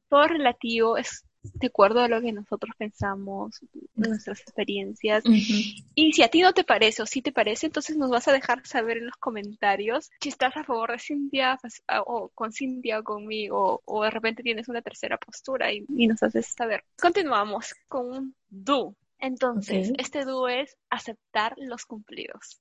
todo 0.09 0.25
es 0.25 0.31
relativo, 0.31 0.97
es 0.97 1.25
de 1.55 1.67
acuerdo 1.69 2.01
a 2.01 2.09
lo 2.09 2.21
que 2.21 2.33
nosotros 2.33 2.75
pensamos, 2.77 3.61
nuestras 3.95 4.41
experiencias. 4.41 5.25
Ujú. 5.25 5.85
Y 5.95 6.13
si 6.13 6.23
a 6.23 6.29
ti 6.29 6.43
no 6.43 6.53
te 6.53 6.65
parece 6.65 7.03
o 7.03 7.07
si 7.07 7.23
te 7.23 7.33
parece, 7.33 7.67
entonces 7.67 7.97
nos 7.97 8.11
vas 8.11 8.29
a 8.29 8.33
dejar 8.33 8.67
saber 8.67 8.99
en 8.99 9.07
los 9.07 9.17
comentarios 9.17 10.11
si 10.21 10.29
estás 10.29 10.57
a 10.57 10.65
favor 10.65 10.93
de 10.93 10.99
Cintia 10.99 11.59
o 12.07 12.31
con 12.35 12.53
Cintia 12.53 13.01
o 13.01 13.05
conmigo 13.05 13.83
o 13.85 14.05
de 14.05 14.11
repente 14.11 14.43
tienes 14.43 14.69
una 14.69 14.83
tercera 14.83 15.19
postura 15.19 15.73
y, 15.73 15.85
y 15.89 16.07
nos 16.07 16.23
haces 16.23 16.47
saber. 16.47 16.85
Continuamos 17.01 17.75
con 17.89 18.11
un 18.11 18.35
do. 18.49 18.95
Entonces, 19.19 19.93
este 19.99 20.25
do 20.25 20.47
es 20.49 20.77
aceptar 20.91 21.55
los 21.57 21.87
cumplidos. 21.87 22.61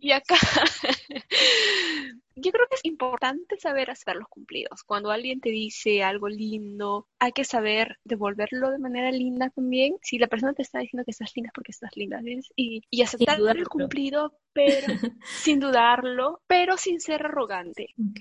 Y 0.00 0.12
acá 0.12 0.36
yo 2.44 2.52
creo 2.52 2.66
que 2.68 2.76
es 2.76 2.84
importante 2.84 3.58
saber 3.58 3.90
aceptar 3.90 4.16
los 4.16 4.28
cumplidos. 4.28 4.82
Cuando 4.84 5.10
alguien 5.10 5.40
te 5.40 5.50
dice 5.50 6.02
algo 6.02 6.28
lindo, 6.28 7.08
hay 7.18 7.32
que 7.32 7.44
saber 7.44 7.98
devolverlo 8.04 8.70
de 8.70 8.78
manera 8.78 9.10
linda 9.10 9.50
también. 9.50 9.96
Si 10.02 10.18
la 10.18 10.26
persona 10.26 10.52
te 10.52 10.62
está 10.62 10.78
diciendo 10.78 11.04
que 11.04 11.10
estás 11.10 11.32
linda 11.34 11.48
es 11.48 11.52
porque 11.54 11.72
estás 11.72 11.96
linda, 11.96 12.20
¿ves? 12.22 12.52
Y, 12.56 12.82
y 12.90 13.02
aceptar 13.02 13.38
el 13.56 13.68
cumplido, 13.68 14.38
pero 14.52 14.86
sin 15.24 15.58
dudarlo, 15.60 16.42
pero 16.46 16.76
sin 16.76 17.00
ser 17.00 17.24
arrogante. 17.24 17.88
Ok. 17.98 18.20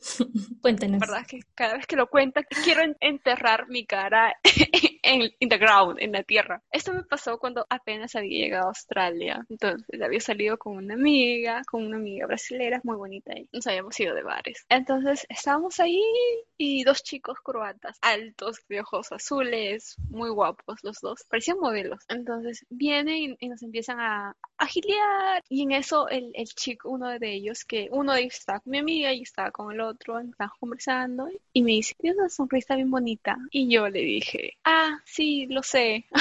Cuéntanos. 0.60 1.00
¿Verdad? 1.00 1.26
Que 1.26 1.40
cada 1.54 1.74
vez 1.76 1.86
que 1.86 1.96
lo 1.96 2.08
cuenta, 2.08 2.42
quiero 2.42 2.82
en- 2.82 2.96
enterrar 3.00 3.68
mi 3.68 3.86
cara 3.86 4.34
en 5.02 5.30
in 5.38 5.50
en 5.98 6.12
la 6.12 6.22
tierra. 6.22 6.62
Esto 6.70 6.92
me 6.92 7.02
pasó 7.04 7.38
cuando 7.38 7.66
apenas 7.68 8.14
había 8.16 8.44
llegado 8.44 8.66
a 8.66 8.68
Australia. 8.68 9.44
Entonces, 9.48 10.00
había 10.02 10.20
salido 10.20 10.58
con 10.58 10.76
una 10.76 10.94
amiga, 10.94 11.62
con 11.70 11.84
una 11.86 11.96
amiga 11.96 12.26
brasilera 12.26 12.80
muy 12.84 12.96
bonita 12.96 13.32
y 13.36 13.48
nos 13.52 13.66
habíamos 13.66 13.98
ido 14.00 14.14
de 14.14 14.22
bares. 14.22 14.64
Entonces, 14.68 15.26
estábamos 15.28 15.80
ahí 15.80 16.02
y 16.62 16.84
dos 16.84 17.02
chicos 17.02 17.38
croatas, 17.42 17.96
altos, 18.02 18.58
de 18.68 18.80
ojos 18.82 19.12
azules, 19.12 19.96
muy 20.10 20.28
guapos 20.28 20.78
los 20.82 21.00
dos, 21.00 21.24
parecían 21.24 21.58
modelos. 21.58 22.00
Entonces, 22.08 22.66
vienen 22.68 23.16
y, 23.16 23.36
y 23.40 23.48
nos 23.48 23.62
empiezan 23.62 23.98
a, 23.98 24.36
a 24.58 24.66
gilear 24.66 25.42
y 25.48 25.62
en 25.62 25.72
eso 25.72 26.06
el, 26.10 26.30
el 26.34 26.48
chico, 26.48 26.90
uno 26.90 27.08
de 27.18 27.32
ellos, 27.32 27.64
que 27.64 27.88
uno 27.92 28.12
de 28.12 28.20
ellos 28.20 28.34
estaba 28.34 28.60
con 28.60 28.72
mi 28.72 28.78
amiga 28.78 29.10
y 29.14 29.22
estaba 29.22 29.50
con 29.50 29.72
el 29.72 29.80
otro, 29.80 30.18
estábamos 30.18 30.58
conversando 30.58 31.30
y 31.54 31.62
me 31.62 31.70
dice, 31.70 31.94
tienes 31.98 32.18
una 32.18 32.28
sonrisa 32.28 32.76
bien 32.76 32.90
bonita. 32.90 33.38
Y 33.50 33.72
yo 33.72 33.88
le 33.88 34.00
dije, 34.00 34.58
ah, 34.64 34.98
sí, 35.06 35.46
lo 35.46 35.62
sé. 35.62 36.04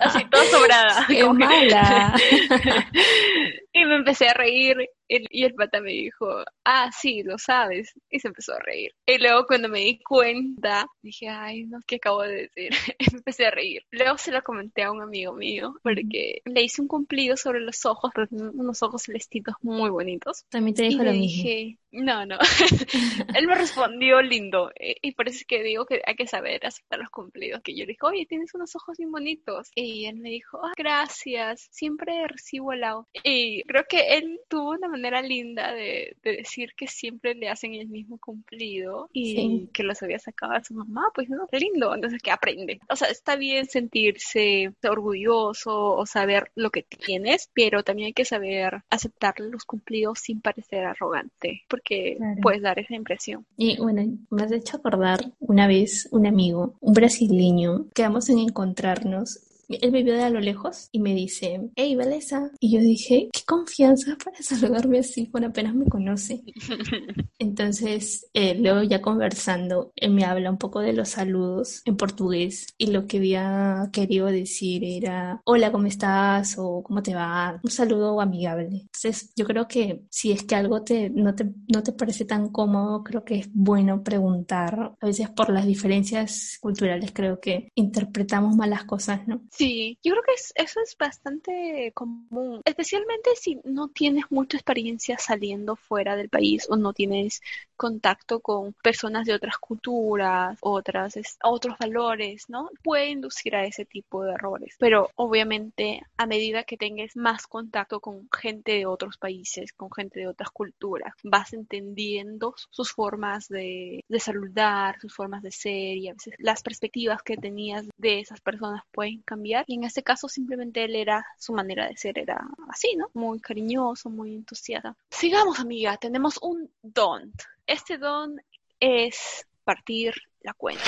Así, 0.00 0.24
toda 0.30 0.44
sobrada. 0.46 1.04
¡Qué 1.06 1.16
que- 1.16 1.28
mala! 1.32 2.14
y 3.74 3.84
me 3.86 3.96
empecé 3.96 4.28
a 4.28 4.34
reír 4.34 4.78
y 5.08 5.44
el 5.44 5.54
pata 5.54 5.80
me 5.82 5.90
dijo, 5.92 6.26
ah, 6.64 6.90
sí, 6.92 7.22
lo 7.24 7.38
sabes. 7.38 7.92
Y 8.10 8.20
se 8.20 8.28
empezó 8.28 8.54
a 8.54 8.60
reír. 8.60 8.92
Y 9.06 9.18
luego 9.18 9.46
cuando 9.46 9.68
me 9.68 9.80
di 9.80 10.00
cuenta, 10.02 10.86
dije, 11.02 11.28
ay, 11.28 11.64
no, 11.66 11.80
¿qué 11.86 11.96
acabo 11.96 12.22
de 12.22 12.48
decir? 12.54 12.70
Y 12.98 13.12
me 13.12 13.18
empecé 13.18 13.46
a 13.46 13.50
reír. 13.50 13.82
Luego 13.90 14.18
se 14.18 14.32
lo 14.32 14.42
comenté 14.42 14.84
a 14.84 14.92
un 14.92 15.02
amigo 15.02 15.34
mío 15.34 15.74
porque 15.82 16.40
le 16.46 16.62
hice 16.62 16.82
un 16.82 16.88
cumplido 16.88 17.36
sobre 17.36 17.60
los 17.60 17.84
ojos, 17.86 18.12
unos 18.30 18.82
ojos 18.82 19.02
celestitos 19.04 19.54
muy 19.62 19.90
bonitos. 19.90 20.46
También 20.48 20.74
te 20.74 20.84
Y 20.86 20.94
dijo 20.94 21.02
le 21.02 21.04
lo 21.04 21.12
mismo. 21.14 21.52
dije, 21.52 21.78
no, 21.94 22.26
no. 22.26 22.38
Él 23.36 23.46
me 23.46 23.54
respondió 23.54 24.20
lindo. 24.22 24.70
eh, 24.78 24.96
Y 25.02 25.12
por 25.12 25.28
eso 25.28 25.38
es 25.38 25.44
que 25.46 25.62
digo 25.62 25.86
que 25.86 26.02
hay 26.04 26.14
que 26.16 26.26
saber 26.26 26.64
aceptar 26.66 26.98
los 26.98 27.10
cumplidos. 27.10 27.62
Que 27.62 27.74
yo 27.74 27.84
le 27.84 27.92
dije, 27.92 27.98
oye, 28.02 28.26
tienes 28.26 28.54
unos 28.54 28.74
ojos 28.76 28.96
bien 28.98 29.10
bonitos. 29.12 29.70
Y 29.74 30.06
él 30.06 30.16
me 30.16 30.30
dijo, 30.30 30.60
ah, 30.64 30.72
gracias. 30.76 31.68
Siempre 31.70 32.26
recibo 32.28 32.72
halagos. 32.72 33.06
Y 33.22 33.62
creo 33.64 33.84
que 33.88 34.16
él 34.16 34.40
tuvo 34.48 34.70
una 34.72 34.88
manera 34.88 35.22
linda 35.22 35.72
de, 35.72 36.16
de 36.22 36.36
decir 36.38 36.74
que 36.76 36.86
siempre 36.86 37.34
le 37.34 37.48
hacen 37.48 37.74
el 37.74 37.88
mismo 37.88 38.18
cumplido 38.18 39.08
y 39.12 39.34
Sí. 39.34 39.68
que 39.72 39.82
los 39.82 40.02
había 40.02 40.18
sacado 40.18 40.52
a 40.54 40.62
su 40.64 40.74
mamá. 40.74 41.04
Pues 41.14 41.28
no, 41.28 41.46
qué 41.50 41.58
lindo. 41.58 41.94
Entonces, 41.94 42.20
que 42.22 42.30
aprende. 42.30 42.80
O 42.88 42.96
sea, 42.96 43.08
está 43.08 43.36
bien 43.36 43.66
sentirse 43.66 44.72
orgulloso 44.88 45.94
o 45.96 46.06
saber 46.06 46.50
lo 46.54 46.70
que 46.70 46.82
tienes, 46.82 47.50
pero 47.54 47.82
también 47.82 48.06
hay 48.06 48.12
que 48.12 48.24
saber 48.24 48.82
aceptar 48.90 49.34
los 49.38 49.64
cumplidos 49.64 50.18
sin 50.20 50.40
parecer 50.40 50.84
arrogante, 50.84 51.62
porque 51.68 51.83
Claro. 51.84 52.40
puedes 52.42 52.62
dar 52.62 52.78
esa 52.78 52.94
impresión. 52.94 53.44
Y 53.56 53.76
bueno, 53.78 54.02
me 54.30 54.42
has 54.42 54.52
hecho 54.52 54.76
acordar 54.76 55.20
una 55.40 55.66
vez 55.66 56.08
un 56.10 56.26
amigo, 56.26 56.74
un 56.80 56.94
brasileño, 56.94 57.86
quedamos 57.94 58.28
en 58.28 58.38
encontrarnos. 58.38 59.40
Él 59.68 59.92
me 59.92 60.02
vio 60.02 60.14
de 60.14 60.22
a 60.22 60.30
lo 60.30 60.40
lejos 60.40 60.88
y 60.92 61.00
me 61.00 61.14
dice, 61.14 61.60
hey, 61.76 61.96
Valesa. 61.96 62.50
Y 62.60 62.72
yo 62.74 62.80
dije, 62.80 63.28
qué 63.32 63.40
confianza 63.46 64.16
para 64.22 64.42
saludarme 64.42 65.00
así 65.00 65.28
cuando 65.30 65.48
apenas 65.48 65.74
me 65.74 65.86
conoce. 65.86 66.42
Entonces, 67.38 68.28
eh, 68.34 68.54
luego 68.54 68.82
ya 68.82 69.00
conversando, 69.00 69.92
él 69.96 70.12
me 70.12 70.24
habla 70.24 70.50
un 70.50 70.58
poco 70.58 70.80
de 70.80 70.92
los 70.92 71.10
saludos 71.10 71.82
en 71.84 71.96
portugués 71.96 72.74
y 72.78 72.88
lo 72.88 73.06
que 73.06 73.18
había 73.18 73.90
querido 73.92 74.26
decir 74.26 74.84
era, 74.84 75.40
hola, 75.44 75.72
¿cómo 75.72 75.86
estás? 75.86 76.56
o 76.58 76.82
¿cómo 76.82 77.02
te 77.02 77.14
va? 77.14 77.60
Un 77.62 77.70
saludo 77.70 78.20
amigable. 78.20 78.66
Entonces, 78.82 79.32
yo 79.36 79.44
creo 79.46 79.68
que 79.68 80.04
si 80.10 80.32
es 80.32 80.44
que 80.44 80.54
algo 80.54 80.82
te, 80.82 81.10
no 81.10 81.34
te, 81.34 81.52
no 81.72 81.82
te 81.82 81.92
parece 81.92 82.24
tan 82.24 82.48
cómodo, 82.48 83.02
creo 83.04 83.24
que 83.24 83.36
es 83.36 83.48
bueno 83.52 84.02
preguntar. 84.02 84.94
A 85.00 85.06
veces 85.06 85.30
por 85.30 85.50
las 85.50 85.66
diferencias 85.66 86.58
culturales 86.60 87.12
creo 87.12 87.40
que 87.40 87.70
interpretamos 87.74 88.56
mal 88.56 88.70
las 88.70 88.84
cosas, 88.84 89.26
¿no? 89.26 89.42
Sí, 89.56 89.98
yo 90.02 90.12
creo 90.14 90.22
que 90.24 90.62
eso 90.62 90.80
es 90.80 90.96
bastante 90.98 91.92
común, 91.94 92.60
especialmente 92.64 93.36
si 93.36 93.60
no 93.62 93.86
tienes 93.88 94.24
mucha 94.30 94.56
experiencia 94.56 95.16
saliendo 95.16 95.76
fuera 95.76 96.16
del 96.16 96.28
país 96.28 96.66
o 96.68 96.76
no 96.76 96.92
tienes 96.92 97.40
contacto 97.76 98.40
con 98.40 98.72
personas 98.82 99.26
de 99.26 99.34
otras 99.34 99.58
culturas, 99.58 100.58
otras, 100.60 101.14
otros 101.44 101.78
valores, 101.78 102.48
¿no? 102.48 102.68
Puede 102.82 103.10
inducir 103.10 103.54
a 103.54 103.64
ese 103.64 103.84
tipo 103.84 104.24
de 104.24 104.32
errores. 104.32 104.74
Pero 104.78 105.10
obviamente 105.14 106.02
a 106.16 106.26
medida 106.26 106.64
que 106.64 106.76
tengas 106.76 107.14
más 107.16 107.46
contacto 107.46 108.00
con 108.00 108.28
gente 108.36 108.72
de 108.72 108.86
otros 108.86 109.18
países, 109.18 109.72
con 109.72 109.88
gente 109.92 110.18
de 110.18 110.26
otras 110.26 110.50
culturas, 110.50 111.14
vas 111.22 111.52
entendiendo 111.52 112.54
sus 112.70 112.90
formas 112.90 113.48
de, 113.48 114.04
de 114.08 114.20
saludar, 114.20 114.98
sus 115.00 115.14
formas 115.14 115.42
de 115.42 115.52
ser 115.52 115.96
y 115.96 116.08
a 116.08 116.14
veces 116.14 116.34
las 116.38 116.62
perspectivas 116.62 117.22
que 117.22 117.36
tenías 117.36 117.86
de 117.96 118.18
esas 118.18 118.40
personas 118.40 118.82
pueden 118.90 119.22
cambiar. 119.22 119.43
Y 119.44 119.74
en 119.74 119.84
este 119.84 120.02
caso 120.02 120.28
simplemente 120.28 120.84
él 120.84 120.96
era, 120.96 121.26
su 121.38 121.52
manera 121.52 121.86
de 121.88 121.96
ser 121.96 122.18
era 122.18 122.40
así, 122.68 122.96
¿no? 122.96 123.08
Muy 123.14 123.40
cariñoso, 123.40 124.10
muy 124.10 124.34
entusiasta. 124.34 124.96
Sigamos, 125.10 125.58
amiga, 125.60 125.96
tenemos 125.96 126.38
un 126.42 126.70
don't. 126.82 127.34
Este 127.66 127.98
don 127.98 128.40
es 128.80 129.46
partir 129.64 130.14
la 130.40 130.54
cuenta. 130.54 130.84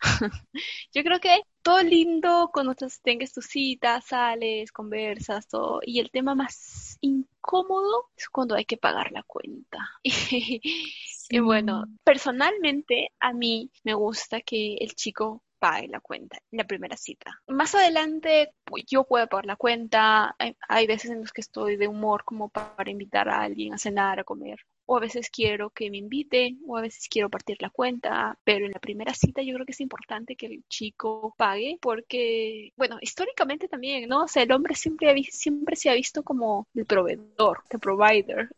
Yo 0.92 1.02
creo 1.02 1.20
que 1.20 1.40
todo 1.62 1.82
lindo 1.82 2.50
cuando 2.52 2.74
tengas 3.02 3.32
tu 3.32 3.42
cita, 3.42 4.00
sales, 4.00 4.72
conversas, 4.72 5.48
todo. 5.48 5.80
Y 5.84 6.00
el 6.00 6.10
tema 6.10 6.34
más 6.34 6.98
incómodo 7.00 8.10
es 8.16 8.28
cuando 8.28 8.54
hay 8.54 8.64
que 8.64 8.76
pagar 8.76 9.12
la 9.12 9.22
cuenta. 9.22 9.78
y 10.04 11.38
bueno, 11.40 11.84
personalmente 12.04 13.12
a 13.20 13.32
mí 13.32 13.70
me 13.84 13.94
gusta 13.94 14.40
que 14.40 14.76
el 14.76 14.94
chico 14.94 15.42
pague 15.66 15.88
la 15.88 16.00
cuenta 16.00 16.38
en 16.52 16.58
la 16.58 16.64
primera 16.64 16.96
cita. 16.96 17.42
Más 17.48 17.74
adelante 17.74 18.52
pues, 18.64 18.84
yo 18.86 19.04
puedo 19.04 19.26
pagar 19.26 19.46
la 19.46 19.56
cuenta. 19.56 20.36
Hay, 20.68 20.86
veces 20.86 21.10
en 21.10 21.20
los 21.20 21.32
que 21.32 21.40
estoy 21.40 21.76
de 21.76 21.88
humor 21.88 22.22
como 22.24 22.48
para 22.48 22.90
invitar 22.90 23.28
a 23.28 23.42
alguien 23.42 23.74
a 23.74 23.78
cenar, 23.78 24.20
a 24.20 24.24
comer 24.24 24.60
o 24.86 24.96
a 24.96 25.00
veces 25.00 25.30
quiero 25.30 25.70
que 25.70 25.90
me 25.90 25.98
invite, 25.98 26.56
o 26.66 26.76
a 26.76 26.82
veces 26.82 27.08
quiero 27.08 27.28
partir 27.28 27.56
la 27.60 27.70
cuenta, 27.70 28.38
pero 28.44 28.66
en 28.66 28.72
la 28.72 28.78
primera 28.78 29.12
cita 29.14 29.42
yo 29.42 29.54
creo 29.54 29.66
que 29.66 29.72
es 29.72 29.80
importante 29.80 30.36
que 30.36 30.46
el 30.46 30.64
chico 30.68 31.34
pague, 31.36 31.78
porque, 31.80 32.72
bueno, 32.76 32.98
históricamente 33.00 33.68
también, 33.68 34.08
¿no? 34.08 34.24
O 34.24 34.28
sea, 34.28 34.44
el 34.44 34.52
hombre 34.52 34.74
siempre, 34.74 35.14
siempre 35.24 35.76
se 35.76 35.90
ha 35.90 35.94
visto 35.94 36.22
como 36.22 36.68
el 36.74 36.86
proveedor, 36.86 37.60
el 37.70 37.80
provider. 37.80 38.48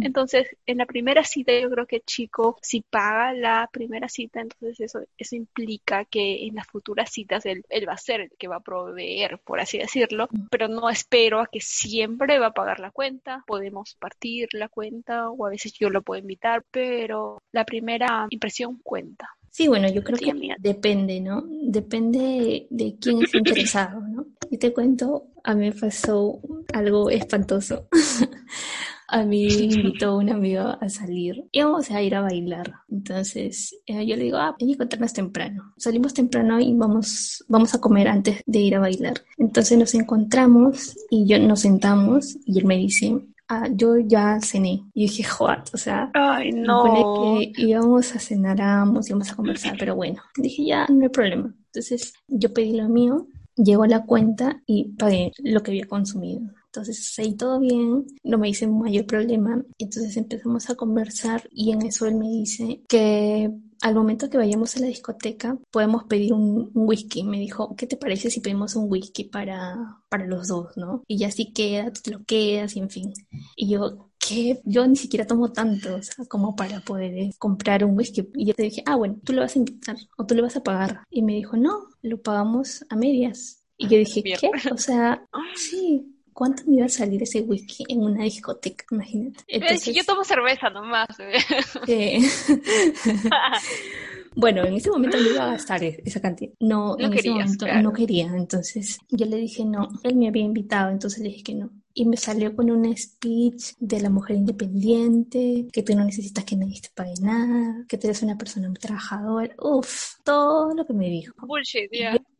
entonces, 0.00 0.56
en 0.66 0.78
la 0.78 0.86
primera 0.86 1.24
cita 1.24 1.52
yo 1.58 1.70
creo 1.70 1.86
que 1.86 1.96
el 1.96 2.04
chico, 2.04 2.58
si 2.62 2.80
paga 2.82 3.32
la 3.32 3.68
primera 3.72 4.08
cita, 4.08 4.40
entonces 4.40 4.80
eso, 4.80 5.00
eso 5.18 5.36
implica 5.36 6.04
que 6.04 6.46
en 6.46 6.54
las 6.54 6.66
futuras 6.66 7.10
citas 7.10 7.46
él, 7.46 7.64
él 7.68 7.88
va 7.88 7.94
a 7.94 7.98
ser 7.98 8.20
el 8.20 8.30
que 8.38 8.48
va 8.48 8.56
a 8.56 8.60
proveer, 8.60 9.38
por 9.38 9.60
así 9.60 9.78
decirlo, 9.78 10.28
pero 10.50 10.68
no 10.68 10.88
espero 10.88 11.40
a 11.40 11.46
que 11.46 11.60
siempre 11.60 12.38
va 12.38 12.48
a 12.48 12.54
pagar 12.54 12.80
la 12.80 12.90
cuenta, 12.90 13.42
podemos 13.46 13.96
partir 13.96 14.48
la 14.52 14.68
cuenta 14.68 15.30
o 15.30 15.46
a 15.46 15.50
veces 15.50 15.63
yo 15.72 15.90
lo 15.90 16.02
puedo 16.02 16.20
invitar, 16.20 16.64
pero 16.70 17.42
la 17.52 17.64
primera 17.64 18.26
impresión 18.30 18.78
cuenta. 18.82 19.28
Sí, 19.50 19.68
bueno, 19.68 19.88
yo 19.88 20.02
creo 20.02 20.18
que 20.18 20.54
depende, 20.58 21.20
¿no? 21.20 21.44
Depende 21.46 22.66
de 22.70 22.96
quién 23.00 23.22
es 23.22 23.34
interesado, 23.34 24.00
¿no? 24.00 24.26
Y 24.50 24.58
te 24.58 24.72
cuento, 24.72 25.28
a 25.44 25.54
mí 25.54 25.66
me 25.66 25.72
pasó 25.72 26.40
algo 26.72 27.08
espantoso. 27.08 27.86
a 29.08 29.22
mí 29.22 29.46
me 29.46 29.64
invitó 29.64 30.16
un 30.16 30.30
amigo 30.30 30.76
a 30.80 30.88
salir. 30.88 31.44
y 31.52 31.62
vamos 31.62 31.88
a 31.92 32.02
ir 32.02 32.16
a 32.16 32.22
bailar. 32.22 32.72
Entonces 32.90 33.76
eh, 33.86 34.04
yo 34.04 34.16
le 34.16 34.24
digo, 34.24 34.38
ah, 34.38 34.56
hay 34.60 34.66
que 34.66 34.72
encontrarnos 34.72 35.12
temprano. 35.12 35.72
Salimos 35.76 36.14
temprano 36.14 36.58
y 36.58 36.74
vamos, 36.74 37.44
vamos 37.46 37.74
a 37.76 37.80
comer 37.80 38.08
antes 38.08 38.42
de 38.46 38.58
ir 38.58 38.74
a 38.74 38.80
bailar. 38.80 39.22
Entonces 39.38 39.78
nos 39.78 39.94
encontramos 39.94 40.96
y 41.10 41.28
yo 41.28 41.38
nos 41.38 41.60
sentamos 41.60 42.36
y 42.44 42.58
él 42.58 42.64
me 42.64 42.76
dice, 42.76 43.20
Ah, 43.48 43.68
yo 43.70 43.98
ya 43.98 44.40
cené. 44.40 44.84
Y 44.94 45.02
dije, 45.02 45.24
what, 45.38 45.64
o 45.72 45.76
sea, 45.76 46.10
Ay, 46.14 46.52
no. 46.52 47.38
que 47.38 47.52
íbamos 47.58 48.14
a 48.14 48.18
cenar 48.18 48.60
ambos, 48.60 49.08
íbamos 49.08 49.30
a 49.30 49.36
conversar, 49.36 49.76
pero 49.78 49.94
bueno, 49.94 50.22
dije, 50.36 50.64
ya, 50.64 50.86
no 50.88 51.02
hay 51.02 51.08
problema. 51.10 51.54
Entonces 51.66 52.14
yo 52.28 52.52
pedí 52.52 52.76
lo 52.76 52.88
mío, 52.88 53.26
llegó 53.56 53.82
a 53.82 53.88
la 53.88 54.04
cuenta 54.04 54.62
y 54.66 54.92
pagué 54.94 55.32
lo 55.38 55.62
que 55.62 55.72
había 55.72 55.86
consumido. 55.86 56.40
Entonces, 56.66 57.12
seguí 57.14 57.36
todo 57.36 57.60
bien, 57.60 58.04
no 58.24 58.36
me 58.36 58.48
hice 58.48 58.66
mayor 58.66 59.06
problema. 59.06 59.62
Entonces 59.78 60.16
empezamos 60.16 60.68
a 60.70 60.74
conversar 60.74 61.48
y 61.52 61.70
en 61.70 61.82
eso 61.82 62.06
él 62.06 62.16
me 62.16 62.28
dice 62.28 62.82
que 62.88 63.52
al 63.82 63.94
momento 63.94 64.30
que 64.30 64.36
vayamos 64.36 64.76
a 64.76 64.80
la 64.80 64.86
discoteca 64.86 65.58
podemos 65.70 66.04
pedir 66.04 66.32
un, 66.32 66.70
whisky. 66.74 67.22
Me 67.22 67.38
dijo, 67.38 67.74
¿qué 67.76 67.86
te 67.86 67.96
parece 67.96 68.30
si 68.30 68.40
pedimos 68.40 68.76
un 68.76 68.90
whisky 68.90 69.24
para, 69.24 69.98
para 70.08 70.26
los 70.26 70.48
dos, 70.48 70.76
no? 70.76 71.02
Y 71.06 71.18
ya 71.18 71.30
si 71.30 71.52
queda, 71.52 71.92
tú 71.92 72.00
te 72.02 72.10
lo 72.10 72.24
quedas 72.24 72.76
y 72.76 72.80
en 72.80 72.90
fin. 72.90 73.12
Y 73.56 73.68
yo, 73.68 74.10
¿qué? 74.18 74.60
Yo 74.64 74.86
ni 74.86 74.96
siquiera 74.96 75.26
tomo 75.26 75.52
tanto, 75.52 75.96
o 75.96 76.02
sea, 76.02 76.24
como 76.26 76.56
para 76.56 76.80
poder 76.80 77.14
eh, 77.14 77.30
comprar 77.38 77.84
un 77.84 77.96
whisky. 77.96 78.28
Y 78.34 78.46
yo 78.46 78.54
te 78.54 78.64
dije, 78.64 78.82
ah, 78.86 78.96
bueno, 78.96 79.16
tú 79.24 79.32
lo 79.32 79.42
vas 79.42 79.56
a 79.56 79.58
invitar 79.58 79.96
o 80.16 80.26
tú 80.26 80.34
le 80.34 80.42
vas 80.42 80.56
a 80.56 80.62
pagar. 80.62 81.04
Y 81.10 81.22
me 81.22 81.34
dijo, 81.34 81.56
no, 81.56 81.88
lo 82.02 82.20
pagamos 82.20 82.84
a 82.88 82.96
medias. 82.96 83.64
Y 83.76 83.88
yo 83.88 83.98
dije, 83.98 84.22
¿qué? 84.22 84.50
O 84.72 84.78
sea, 84.78 85.26
sí, 85.56 86.13
¿cuánto 86.34 86.64
me 86.66 86.76
iba 86.76 86.86
a 86.86 86.90
salir 86.90 87.22
ese 87.22 87.40
whisky 87.40 87.84
en 87.88 88.02
una 88.02 88.24
discoteca? 88.24 88.84
Imagínate. 88.90 89.42
Entonces, 89.46 89.94
yo 89.94 90.04
tomo 90.04 90.24
cerveza 90.24 90.68
nomás. 90.68 91.08
bueno, 94.34 94.64
en 94.64 94.74
ese 94.74 94.90
momento 94.90 95.16
no 95.16 95.30
iba 95.30 95.44
a 95.44 95.52
gastar 95.52 95.82
e-, 95.82 96.02
esa 96.04 96.20
cantidad. 96.20 96.52
No, 96.60 96.96
en 96.98 97.12
ese 97.14 97.30
momento 97.30 97.66
no 97.80 97.92
quería. 97.92 98.26
Entonces 98.36 98.98
yo 99.08 99.26
le 99.26 99.36
dije 99.36 99.64
no. 99.64 99.88
Él 100.02 100.16
me 100.16 100.28
había 100.28 100.42
invitado, 100.42 100.90
entonces 100.90 101.20
le 101.20 101.30
dije 101.30 101.44
que 101.44 101.54
no. 101.54 101.70
Y 101.96 102.06
me 102.06 102.16
salió 102.16 102.56
con 102.56 102.70
un 102.72 102.96
speech 102.96 103.76
de 103.78 104.00
la 104.00 104.10
mujer 104.10 104.36
independiente, 104.36 105.68
que 105.72 105.82
tú 105.84 105.94
no 105.94 106.04
necesitas 106.04 106.44
que 106.44 106.56
nadie 106.56 106.80
te 106.80 106.88
pague 106.92 107.14
nada, 107.20 107.84
que 107.88 107.96
tú 107.96 108.08
eres 108.08 108.20
una 108.22 108.36
persona 108.36 108.68
muy 108.68 108.78
trabajadora. 108.78 109.54
Uf, 109.62 110.16
todo 110.24 110.74
lo 110.74 110.84
que 110.84 110.92
me 110.92 111.08
dijo. 111.08 111.34
Bullshit, 111.46 111.88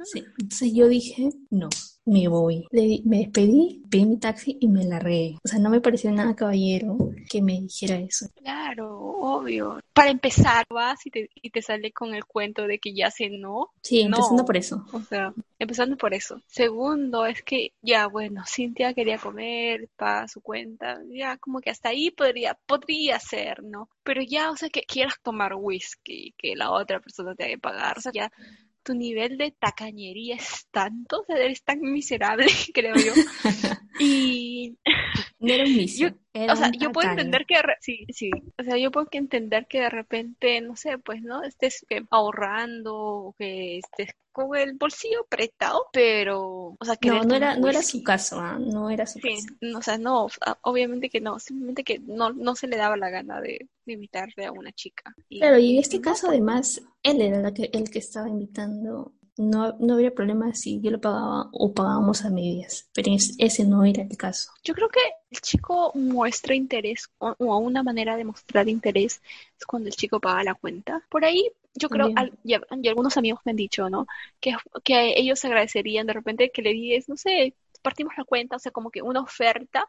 Sí. 0.02 0.24
Entonces 0.38 0.72
yo 0.74 0.88
dije, 0.88 1.30
no, 1.50 1.68
me 2.06 2.28
voy. 2.28 2.66
Le, 2.70 3.00
me 3.04 3.18
despedí, 3.18 3.82
pedí 3.90 4.04
mi 4.06 4.18
taxi 4.18 4.56
y 4.60 4.68
me 4.68 4.84
largué. 4.84 5.38
O 5.44 5.48
sea, 5.48 5.58
no 5.58 5.70
me 5.70 5.80
pareció 5.80 6.10
nada 6.10 6.36
caballero 6.36 6.96
que 7.28 7.40
me 7.42 7.60
dijera 7.60 7.96
eso. 7.96 8.26
Claro, 8.36 8.98
obvio. 8.98 9.80
Para 9.92 10.10
empezar, 10.10 10.66
vas 10.68 11.06
y 11.06 11.10
te, 11.10 11.30
y 11.34 11.50
te 11.50 11.62
sale 11.62 11.92
con 11.92 12.14
el 12.14 12.24
cuento 12.24 12.66
de 12.66 12.78
que 12.78 12.94
ya 12.94 13.10
se 13.10 13.30
no. 13.30 13.70
Sí, 13.82 14.02
empezando 14.02 14.44
por 14.44 14.56
eso. 14.56 14.84
O 14.92 15.00
sea, 15.00 15.32
empezando 15.58 15.96
por 15.96 16.14
eso. 16.14 16.40
Segundo, 16.46 17.24
es 17.26 17.42
que 17.42 17.72
ya, 17.80 18.06
bueno, 18.06 18.42
Cintia 18.46 18.92
quería 18.92 19.18
comer 19.18 19.88
para 19.96 20.28
su 20.28 20.40
cuenta. 20.40 20.98
Ya, 21.10 21.38
como 21.38 21.60
que 21.60 21.70
hasta 21.70 21.88
ahí 21.88 22.10
podría, 22.10 22.58
podría 22.66 23.18
ser, 23.18 23.62
¿no? 23.62 23.88
Pero 24.02 24.22
ya, 24.22 24.50
o 24.50 24.56
sea, 24.56 24.68
que 24.68 24.82
quieras 24.82 25.14
tomar 25.22 25.54
whisky, 25.56 26.34
que 26.36 26.54
la 26.54 26.70
otra 26.70 27.00
persona 27.00 27.34
te 27.34 27.48
que 27.48 27.58
pagar. 27.58 27.98
O 27.98 28.00
sea, 28.00 28.12
ya 28.12 28.30
tu 28.84 28.94
nivel 28.94 29.38
de 29.38 29.50
tacañería 29.50 30.36
es 30.36 30.68
tanto, 30.70 31.22
o 31.22 31.24
sea, 31.24 31.36
eres 31.36 31.64
tan 31.64 31.80
miserable, 31.80 32.46
creo 32.74 32.94
yo. 32.94 33.12
y 33.98 34.78
no 35.44 35.52
era 35.52 35.64
un 35.64 35.76
mismo. 35.76 36.08
o 36.34 36.56
sea, 36.56 36.70
yo 36.78 36.92
puedo 36.92 37.10
entender 37.10 37.46
que 37.46 37.56
sí, 37.80 38.06
sí, 38.10 38.30
o 38.58 38.62
sea, 38.62 38.76
yo 38.76 38.90
puedo 38.90 39.08
entender 39.12 39.66
que 39.66 39.80
de 39.80 39.90
repente, 39.90 40.60
no 40.60 40.76
sé, 40.76 40.98
pues, 40.98 41.22
¿no? 41.22 41.42
Estés 41.42 41.84
eh, 41.90 42.02
ahorrando 42.10 42.94
o 42.96 43.32
que 43.38 43.78
estés 43.78 44.10
con 44.32 44.56
el 44.56 44.74
bolsillo 44.74 45.20
apretado, 45.20 45.86
pero, 45.92 46.76
o 46.78 46.84
sea, 46.84 46.96
que 46.96 47.08
no, 47.08 47.22
no 47.22 47.36
era, 47.36 47.56
no 47.56 47.68
era 47.68 47.82
su 47.82 48.02
caso, 48.02 48.40
¿ah? 48.40 48.58
no 48.58 48.90
era 48.90 49.06
su 49.06 49.20
sí, 49.20 49.36
o 49.76 49.80
sea, 49.80 49.96
no, 49.96 50.26
obviamente 50.62 51.08
que 51.08 51.20
no, 51.20 51.38
simplemente 51.38 51.84
que 51.84 52.00
no, 52.00 52.32
no 52.32 52.56
se 52.56 52.66
le 52.66 52.76
daba 52.76 52.96
la 52.96 53.10
gana 53.10 53.40
de, 53.40 53.68
invitarle 53.86 54.46
a 54.46 54.50
una 54.50 54.72
chica. 54.72 55.14
claro, 55.30 55.58
y 55.58 55.74
en 55.74 55.80
este 55.80 56.00
caso 56.00 56.28
además, 56.28 56.82
él 57.02 57.20
era 57.20 57.54
que, 57.54 57.70
el 57.72 57.88
que 57.90 58.00
estaba 58.00 58.28
invitando 58.28 59.12
no, 59.36 59.76
no 59.78 59.94
habría 59.94 60.14
problema 60.14 60.54
si 60.54 60.80
yo 60.80 60.90
lo 60.90 61.00
pagaba 61.00 61.48
o 61.52 61.72
pagábamos 61.72 62.24
a 62.24 62.30
medias, 62.30 62.88
pero 62.94 63.10
ese 63.38 63.64
no 63.64 63.84
era 63.84 64.02
el 64.02 64.16
caso. 64.16 64.52
Yo 64.62 64.74
creo 64.74 64.88
que 64.88 65.00
el 65.30 65.40
chico 65.40 65.92
muestra 65.94 66.54
interés 66.54 67.10
o, 67.18 67.34
una 67.38 67.82
manera 67.82 68.16
de 68.16 68.24
mostrar 68.24 68.68
interés 68.68 69.20
es 69.58 69.66
cuando 69.66 69.88
el 69.88 69.96
chico 69.96 70.20
paga 70.20 70.44
la 70.44 70.54
cuenta. 70.54 71.02
Por 71.08 71.24
ahí 71.24 71.50
yo 71.74 71.88
creo, 71.88 72.10
y, 72.44 72.54
algunos 72.88 73.16
amigos 73.16 73.40
me 73.44 73.50
han 73.50 73.56
dicho, 73.56 73.90
¿no? 73.90 74.06
Que, 74.38 74.54
que 74.84 75.18
ellos 75.18 75.44
agradecerían 75.44 76.06
de 76.06 76.12
repente 76.12 76.50
que 76.52 76.62
le 76.62 76.70
digas, 76.70 77.08
no 77.08 77.16
sé, 77.16 77.54
partimos 77.82 78.14
la 78.16 78.24
cuenta, 78.24 78.56
o 78.56 78.58
sea, 78.60 78.70
como 78.70 78.90
que 78.90 79.02
una 79.02 79.20
oferta, 79.20 79.88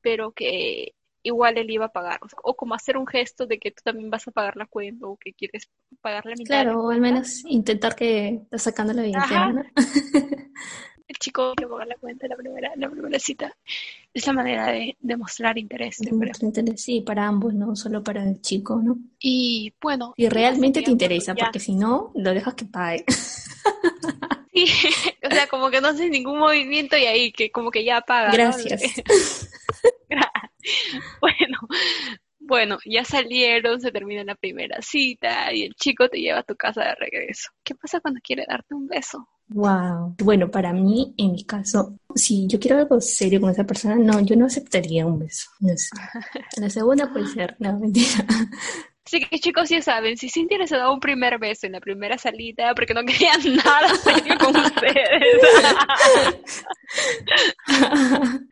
pero 0.00 0.30
que 0.30 0.94
igual 1.24 1.58
él 1.58 1.70
iba 1.70 1.86
a 1.86 1.92
pagar. 1.92 2.20
O, 2.44 2.54
como 2.54 2.74
hacer 2.74 2.96
un 2.96 3.06
gesto 3.06 3.46
de 3.46 3.58
que 3.58 3.72
tú 3.72 3.80
también 3.82 4.10
vas 4.10 4.28
a 4.28 4.30
pagar 4.30 4.56
la 4.56 4.66
cuenta 4.66 5.06
o 5.06 5.16
que 5.16 5.32
quieres 5.32 5.68
pagar 6.00 6.24
la 6.26 6.36
mitad. 6.36 6.62
Claro, 6.62 6.84
o 6.84 6.90
al 6.90 7.00
menos 7.00 7.44
intentar 7.46 7.96
que 7.96 8.28
estás 8.28 8.62
sacando 8.62 8.92
la 8.92 9.02
billetera. 9.02 9.52
el 11.08 11.16
chico 11.18 11.54
que 11.54 11.66
paga 11.66 11.86
la 11.86 11.96
cuenta 11.96 12.28
la 12.28 12.36
primera, 12.36 12.72
la 12.76 12.88
primera 12.88 13.18
cita. 13.18 13.56
Es 14.12 14.26
la 14.26 14.32
manera 14.32 14.66
de 14.68 14.96
demostrar 15.00 15.58
interés. 15.58 15.98
interés, 16.00 16.80
sí, 16.80 17.00
para 17.00 17.26
ambos, 17.26 17.52
no 17.52 17.74
solo 17.74 18.02
para 18.02 18.22
el 18.22 18.40
chico, 18.40 18.80
¿no? 18.80 18.98
Y 19.18 19.72
bueno. 19.80 20.14
Y 20.16 20.28
realmente 20.28 20.82
te 20.82 20.90
interesa, 20.90 21.34
porque 21.34 21.58
si 21.58 21.74
no, 21.74 22.12
lo 22.14 22.32
dejas 22.32 22.54
que 22.54 22.66
pague. 22.66 23.04
Sí, 24.54 24.66
o 25.28 25.34
sea, 25.34 25.48
como 25.48 25.68
que 25.68 25.80
no 25.80 25.88
haces 25.88 26.08
ningún 26.10 26.38
movimiento 26.38 26.96
y 26.96 27.06
ahí 27.06 27.32
que 27.32 27.50
como 27.50 27.72
que 27.72 27.82
ya 27.84 27.96
apaga. 27.96 28.30
¿no? 28.30 28.52
Bueno, 31.20 31.58
bueno, 32.38 32.78
ya 32.84 33.04
salieron, 33.04 33.80
se 33.80 33.90
termina 33.90 34.24
la 34.24 34.34
primera 34.34 34.80
cita 34.82 35.52
y 35.52 35.62
el 35.62 35.74
chico 35.74 36.08
te 36.08 36.20
lleva 36.20 36.40
a 36.40 36.42
tu 36.42 36.54
casa 36.56 36.82
de 36.84 36.94
regreso. 36.96 37.50
¿Qué 37.62 37.74
pasa 37.74 38.00
cuando 38.00 38.20
quiere 38.22 38.44
darte 38.46 38.74
un 38.74 38.86
beso? 38.86 39.26
Wow. 39.48 40.16
Bueno, 40.22 40.50
para 40.50 40.72
mí, 40.72 41.14
en 41.16 41.32
mi 41.32 41.44
caso, 41.44 41.98
si 42.14 42.46
yo 42.46 42.58
quiero 42.58 42.78
algo 42.78 43.00
serio 43.00 43.40
con 43.40 43.50
esa 43.50 43.64
persona, 43.64 43.96
no, 43.96 44.20
yo 44.20 44.36
no 44.36 44.46
aceptaría 44.46 45.06
un 45.06 45.18
beso. 45.18 45.48
No 45.60 45.76
sé. 45.76 45.90
La 46.60 46.70
segunda 46.70 47.12
puede 47.12 47.26
ser, 47.28 47.56
no, 47.58 47.78
mentira. 47.78 48.26
Así 49.06 49.20
que 49.20 49.38
chicos 49.38 49.68
ya 49.68 49.82
saben, 49.82 50.16
si 50.16 50.30
Cintia 50.30 50.56
les 50.56 50.72
ha 50.72 50.78
dado 50.78 50.94
un 50.94 51.00
primer 51.00 51.38
beso 51.38 51.66
en 51.66 51.72
la 51.72 51.80
primera 51.80 52.16
salida 52.16 52.74
porque 52.74 52.94
no 52.94 53.04
querían 53.04 53.38
nada 53.64 53.88
serio 53.96 54.34
con 54.38 54.56
ustedes. 54.56 55.42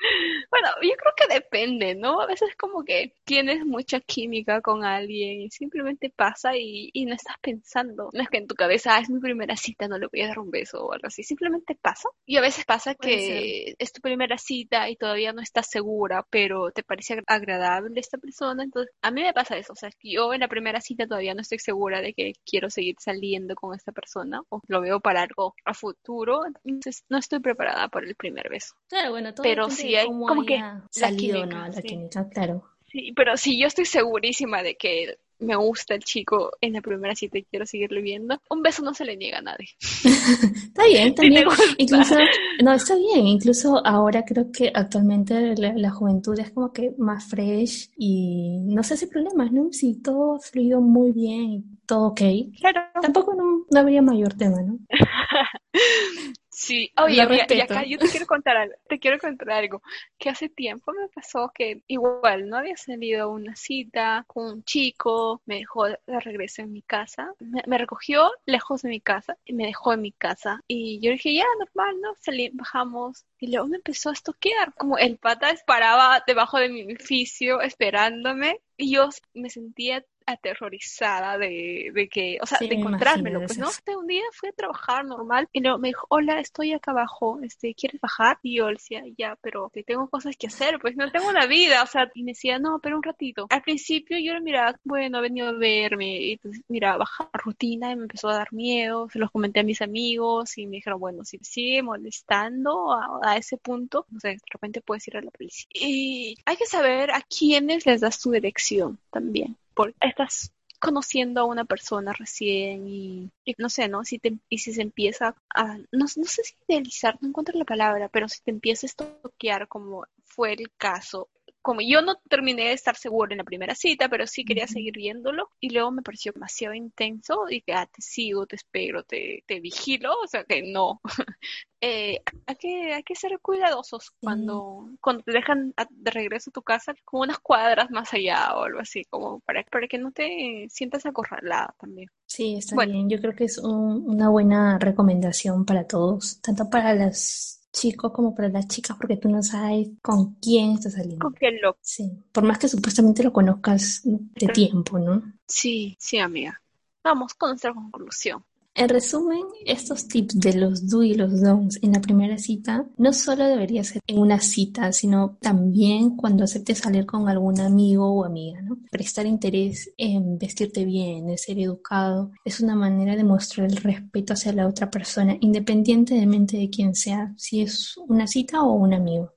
bueno, 0.50 0.68
yo 0.82 0.90
creo 0.96 1.12
que 1.16 1.34
depende, 1.34 1.94
¿no? 1.94 2.20
A 2.20 2.26
veces 2.26 2.50
como 2.56 2.84
que 2.84 3.14
tienes 3.24 3.64
mucha 3.64 4.00
química 4.00 4.60
con 4.60 4.84
alguien 4.84 5.40
y 5.40 5.50
simplemente 5.50 6.12
pasa 6.14 6.56
y, 6.56 6.90
y 6.92 7.06
no 7.06 7.14
estás 7.14 7.36
pensando. 7.40 8.10
No 8.12 8.22
es 8.22 8.28
que 8.28 8.38
en 8.38 8.46
tu 8.46 8.54
cabeza, 8.54 8.96
ah, 8.96 9.00
es 9.00 9.08
mi 9.10 9.20
primera 9.20 9.56
cita, 9.56 9.88
no 9.88 9.98
le 9.98 10.08
voy 10.08 10.22
a 10.22 10.28
dar 10.28 10.38
un 10.38 10.50
beso 10.50 10.84
o 10.84 10.92
algo 10.92 11.06
así. 11.06 11.22
Simplemente 11.22 11.74
pasa. 11.80 12.08
Y 12.26 12.36
a 12.36 12.40
veces 12.40 12.64
pasa 12.64 12.94
que 12.94 13.74
es 13.78 13.92
tu 13.92 14.00
primera 14.00 14.36
cita 14.38 14.88
y 14.90 14.96
todavía 14.96 15.32
no 15.32 15.40
estás 15.40 15.68
segura, 15.70 16.26
pero 16.30 16.70
te 16.72 16.82
parece 16.82 17.16
ag- 17.16 17.24
agradable 17.26 17.98
esta 18.00 18.18
persona. 18.18 18.62
Entonces, 18.64 18.92
a 19.02 19.10
mí 19.10 19.22
me 19.22 19.32
pasa 19.32 19.56
eso. 19.56 19.72
O 19.72 19.76
sea, 19.76 19.90
yo 20.02 20.32
en 20.34 20.41
la 20.42 20.48
primera 20.48 20.80
cita 20.80 21.06
todavía 21.06 21.34
no 21.34 21.40
estoy 21.40 21.60
segura 21.60 22.00
de 22.00 22.12
que 22.12 22.34
quiero 22.44 22.68
seguir 22.68 22.96
saliendo 22.98 23.54
con 23.54 23.74
esta 23.74 23.92
persona 23.92 24.42
o 24.48 24.60
lo 24.66 24.80
veo 24.80 24.98
para 25.00 25.22
algo 25.22 25.54
a 25.64 25.72
futuro. 25.72 26.42
Entonces, 26.64 27.04
no 27.08 27.18
estoy 27.18 27.38
preparada 27.38 27.88
para 27.88 28.06
el 28.06 28.16
primer 28.16 28.50
beso. 28.50 28.74
Claro, 28.88 29.12
bueno, 29.12 29.32
todo 29.32 29.44
Pero 29.44 29.70
sí 29.70 29.92
de 29.92 29.98
hay 29.98 30.06
como 30.06 30.44
que 30.44 30.58
la 30.58 30.82
salido, 30.90 31.38
química, 31.42 31.56
¿no? 31.56 31.66
La 31.68 31.72
sí. 31.72 31.82
química, 31.82 32.28
claro. 32.28 32.64
Sí, 32.90 33.12
pero 33.14 33.36
si 33.36 33.58
yo 33.58 33.68
estoy 33.68 33.86
segurísima 33.86 34.62
de 34.62 34.74
que 34.74 35.18
me 35.42 35.56
gusta 35.56 35.94
el 35.94 36.02
chico 36.04 36.52
en 36.60 36.74
la 36.74 36.80
primera 36.80 37.14
cita 37.14 37.38
y 37.38 37.44
quiero 37.44 37.66
seguirle 37.66 38.00
viendo, 38.02 38.40
un 38.50 38.62
beso 38.62 38.82
no 38.82 38.94
se 38.94 39.04
le 39.04 39.16
niega 39.16 39.38
a 39.38 39.42
nadie. 39.42 39.68
Está 40.66 40.84
bien, 40.86 41.08
Si 41.08 41.14
también. 41.14 41.44
gusta. 41.44 41.62
Incluso, 41.78 42.14
no, 42.62 42.72
está 42.72 42.96
bien. 42.96 43.26
Incluso 43.26 43.86
ahora 43.86 44.24
creo 44.24 44.50
que 44.52 44.70
actualmente 44.74 45.54
la, 45.56 45.72
la 45.74 45.90
juventud 45.90 46.38
es 46.38 46.50
como 46.50 46.72
que 46.72 46.94
más 46.98 47.26
fresh 47.26 47.90
y 47.96 48.58
no 48.66 48.82
se 48.82 48.94
hace 48.94 49.06
problemas, 49.06 49.52
¿no? 49.52 49.72
Si 49.72 50.00
todo 50.00 50.38
fluyó 50.40 50.80
muy 50.80 51.12
bien 51.12 51.40
y 51.52 51.64
todo 51.86 52.08
ok, 52.08 52.20
Claro. 52.60 52.80
tampoco 53.00 53.34
no, 53.34 53.66
no 53.70 53.80
habría 53.80 54.02
mayor 54.02 54.34
tema, 54.34 54.62
¿no? 54.62 54.78
Sí, 56.54 56.92
oye, 56.98 57.22
amiga, 57.22 57.46
y 57.48 57.60
acá 57.60 57.82
yo 57.86 57.98
te 57.98 58.08
quiero 58.08 58.26
contar 58.26 58.58
algo, 58.58 58.74
te 58.86 58.98
quiero 58.98 59.18
contar 59.18 59.50
algo, 59.52 59.82
que 60.18 60.28
hace 60.28 60.50
tiempo 60.50 60.92
me 60.92 61.08
pasó 61.08 61.50
que 61.54 61.82
igual 61.86 62.46
no 62.46 62.58
había 62.58 62.76
salido 62.76 63.22
a 63.22 63.26
una 63.26 63.56
cita 63.56 64.24
con 64.26 64.44
un 64.44 64.64
chico, 64.64 65.40
me 65.46 65.56
dejó 65.60 65.86
de 65.86 66.20
regreso 66.20 66.60
en 66.60 66.72
mi 66.72 66.82
casa, 66.82 67.32
me, 67.40 67.62
me 67.66 67.78
recogió 67.78 68.30
lejos 68.44 68.82
de 68.82 68.90
mi 68.90 69.00
casa 69.00 69.38
y 69.46 69.54
me 69.54 69.64
dejó 69.64 69.94
en 69.94 70.02
mi 70.02 70.12
casa. 70.12 70.60
Y 70.68 71.00
yo 71.00 71.10
dije, 71.12 71.34
ya, 71.34 71.46
normal, 71.58 71.98
¿no? 72.02 72.14
Salí, 72.20 72.50
bajamos 72.52 73.24
y 73.40 73.50
luego 73.50 73.68
me 73.68 73.76
empezó 73.76 74.10
a 74.10 74.12
estoquear, 74.12 74.74
como 74.74 74.98
el 74.98 75.16
pata 75.16 75.54
paraba 75.66 76.22
debajo 76.26 76.58
de 76.58 76.68
mi 76.68 76.82
edificio 76.82 77.62
esperándome 77.62 78.60
y 78.76 78.92
yo 78.92 79.08
me 79.32 79.48
sentía 79.48 80.04
aterrorizada 80.26 81.38
de, 81.38 81.90
de 81.94 82.08
que, 82.08 82.38
o 82.40 82.46
sea, 82.46 82.58
Sí, 82.58 82.68
de 82.68 82.76
me 82.76 82.80
encontrármelo, 82.80 83.40
pues, 83.40 83.58
¿no? 83.58 83.68
Este, 83.68 83.96
un 83.96 84.06
día 84.06 84.22
fui 84.32 84.48
a 84.48 84.52
trabajar 84.52 85.04
normal 85.04 85.48
y 85.52 85.60
luego 85.60 85.78
me 85.78 85.88
dijo, 85.88 86.06
hola, 86.08 86.40
estoy 86.40 86.72
acá 86.72 86.92
abajo, 86.92 87.40
este, 87.42 87.74
¿quieres 87.74 88.00
bajar? 88.00 88.38
Y 88.42 88.56
yo 88.58 88.66
le 88.68 88.74
decía, 88.74 89.02
ya, 89.16 89.36
pero 89.40 89.70
te 89.72 89.82
tengo 89.82 90.08
cosas 90.08 90.36
que 90.36 90.46
hacer, 90.46 90.78
pues 90.80 90.96
no 90.96 91.10
tengo 91.10 91.28
una 91.28 91.46
vida, 91.46 91.82
o 91.82 91.86
sea, 91.86 92.10
y 92.14 92.22
me 92.22 92.32
decía, 92.32 92.58
no, 92.58 92.78
pero 92.80 92.96
un 92.96 93.02
ratito. 93.02 93.46
Al 93.50 93.62
principio 93.62 94.18
yo 94.18 94.34
le 94.34 94.40
miraba, 94.40 94.78
bueno, 94.84 95.18
ha 95.18 95.20
venido 95.20 95.48
a 95.48 95.52
verme, 95.52 96.16
y 96.20 96.36
pues, 96.38 96.60
mira, 96.68 96.96
baja 96.96 97.28
rutina 97.32 97.92
y 97.92 97.96
me 97.96 98.02
empezó 98.02 98.28
a 98.28 98.34
dar 98.34 98.52
miedo, 98.52 99.08
se 99.10 99.18
los 99.18 99.30
comenté 99.30 99.60
a 99.60 99.64
mis 99.64 99.82
amigos 99.82 100.58
y 100.58 100.66
me 100.66 100.76
dijeron, 100.76 101.00
bueno, 101.00 101.24
si 101.24 101.38
sigue 101.38 101.82
molestando 101.82 102.92
a, 102.92 103.20
a 103.22 103.36
ese 103.36 103.56
punto, 103.56 104.06
no 104.10 104.20
sé, 104.20 104.28
de 104.28 104.38
repente 104.50 104.80
puedes 104.80 105.06
ir 105.08 105.16
a 105.16 105.22
la 105.22 105.30
policía. 105.30 105.66
Y 105.74 106.36
hay 106.44 106.56
que 106.56 106.66
saber 106.66 107.10
a 107.10 107.22
quiénes 107.22 107.86
les 107.86 108.00
das 108.00 108.20
tu 108.20 108.30
dirección 108.30 108.98
también, 109.10 109.56
porque 109.74 109.96
estás 110.00 110.52
conociendo 110.80 111.40
a 111.40 111.44
una 111.44 111.64
persona 111.64 112.12
recién 112.12 112.88
y, 112.88 113.30
y 113.44 113.54
no 113.56 113.68
sé, 113.68 113.88
¿no? 113.88 114.04
Si 114.04 114.18
te, 114.18 114.36
y 114.48 114.58
si 114.58 114.74
se 114.74 114.82
empieza 114.82 115.36
a, 115.54 115.76
no, 115.76 115.86
no 115.92 116.06
sé 116.06 116.42
si 116.42 116.56
idealizar, 116.66 117.18
no 117.20 117.28
encuentro 117.28 117.56
la 117.56 117.64
palabra, 117.64 118.08
pero 118.08 118.28
si 118.28 118.42
te 118.42 118.50
empieza 118.50 118.86
a 118.86 118.88
estoquear 118.88 119.68
como 119.68 120.04
fue 120.24 120.54
el 120.54 120.70
caso, 120.76 121.28
como 121.62 121.80
yo 121.80 122.02
no 122.02 122.16
terminé 122.28 122.64
de 122.66 122.72
estar 122.72 122.96
segura 122.96 123.32
en 123.34 123.38
la 123.38 123.44
primera 123.44 123.74
cita, 123.74 124.08
pero 124.08 124.26
sí 124.26 124.44
quería 124.44 124.66
seguir 124.66 124.94
viéndolo 124.94 125.50
y 125.60 125.70
luego 125.70 125.90
me 125.92 126.02
pareció 126.02 126.32
demasiado 126.32 126.74
intenso 126.74 127.46
y 127.48 127.62
que, 127.62 127.72
ah, 127.74 127.86
te 127.86 128.02
sigo, 128.02 128.46
te 128.46 128.56
espero, 128.56 129.04
te, 129.04 129.44
te 129.46 129.60
vigilo, 129.60 130.12
o 130.22 130.26
sea 130.26 130.44
que 130.44 130.62
no. 130.62 131.00
Eh, 131.84 132.20
hay 132.46 132.56
que, 132.56 132.92
hay 132.94 133.02
que 133.02 133.16
ser 133.16 133.40
cuidadosos 133.40 134.12
cuando, 134.20 134.88
cuando 135.00 135.24
te 135.24 135.32
dejan 135.32 135.74
a- 135.76 135.86
de 135.90 136.10
regreso 136.12 136.50
a 136.50 136.52
tu 136.52 136.62
casa, 136.62 136.94
como 137.04 137.24
unas 137.24 137.40
cuadras 137.40 137.90
más 137.90 138.12
allá 138.14 138.54
o 138.56 138.62
algo 138.64 138.78
así, 138.80 139.04
como 139.06 139.40
para, 139.40 139.64
para 139.64 139.88
que 139.88 139.98
no 139.98 140.12
te 140.12 140.66
sientas 140.70 141.06
acorralada 141.06 141.74
también. 141.80 142.08
Sí, 142.26 142.56
está 142.56 142.76
Bueno. 142.76 142.92
bien. 142.92 143.08
Yo 143.10 143.20
creo 143.20 143.34
que 143.36 143.44
es 143.44 143.58
un- 143.58 144.04
una 144.08 144.28
buena 144.30 144.78
recomendación 144.78 145.64
para 145.66 145.86
todos, 145.86 146.40
tanto 146.40 146.68
para 146.70 146.94
los 146.94 147.60
chicos 147.72 148.12
como 148.12 148.34
para 148.34 148.48
las 148.48 148.68
chicas, 148.68 148.96
porque 148.96 149.16
tú 149.16 149.28
no 149.28 149.42
sabes 149.42 149.88
con 150.02 150.34
quién 150.34 150.72
estás 150.72 150.92
saliendo. 150.92 151.24
Con 151.24 151.34
qué 151.34 151.52
loco. 151.52 151.78
Sí, 151.82 152.10
por 152.30 152.44
más 152.44 152.58
que 152.58 152.68
supuestamente 152.68 153.22
lo 153.22 153.32
conozcas 153.32 154.02
de 154.04 154.46
tiempo, 154.48 154.98
¿no? 154.98 155.22
Sí, 155.46 155.96
sí, 155.98 156.18
amiga. 156.18 156.60
Vamos 157.02 157.34
con 157.34 157.50
nuestra 157.50 157.74
conclusión. 157.74 158.44
En 158.74 158.88
resumen, 158.88 159.42
estos 159.66 160.08
tips 160.08 160.40
de 160.40 160.54
los 160.54 160.88
do 160.88 161.02
y 161.02 161.14
los 161.14 161.42
don'ts 161.42 161.78
en 161.82 161.92
la 161.92 162.00
primera 162.00 162.38
cita 162.38 162.86
no 162.96 163.12
solo 163.12 163.46
debería 163.46 163.84
ser 163.84 164.00
en 164.06 164.18
una 164.18 164.40
cita, 164.40 164.92
sino 164.92 165.36
también 165.42 166.16
cuando 166.16 166.44
aceptes 166.44 166.78
salir 166.78 167.04
con 167.04 167.28
algún 167.28 167.60
amigo 167.60 168.10
o 168.10 168.24
amiga, 168.24 168.62
¿no? 168.62 168.78
Prestar 168.90 169.26
interés 169.26 169.92
en 169.98 170.38
vestirte 170.38 170.86
bien, 170.86 171.28
en 171.28 171.36
ser 171.36 171.58
educado, 171.58 172.32
es 172.46 172.60
una 172.60 172.74
manera 172.74 173.14
de 173.14 173.24
mostrar 173.24 173.70
el 173.70 173.76
respeto 173.76 174.32
hacia 174.32 174.54
la 174.54 174.66
otra 174.66 174.90
persona, 174.90 175.36
independientemente 175.40 176.56
de 176.56 176.70
quién 176.70 176.94
sea, 176.94 177.34
si 177.36 177.60
es 177.60 177.98
una 178.08 178.26
cita 178.26 178.62
o 178.62 178.72
un 178.72 178.94
amigo. 178.94 179.34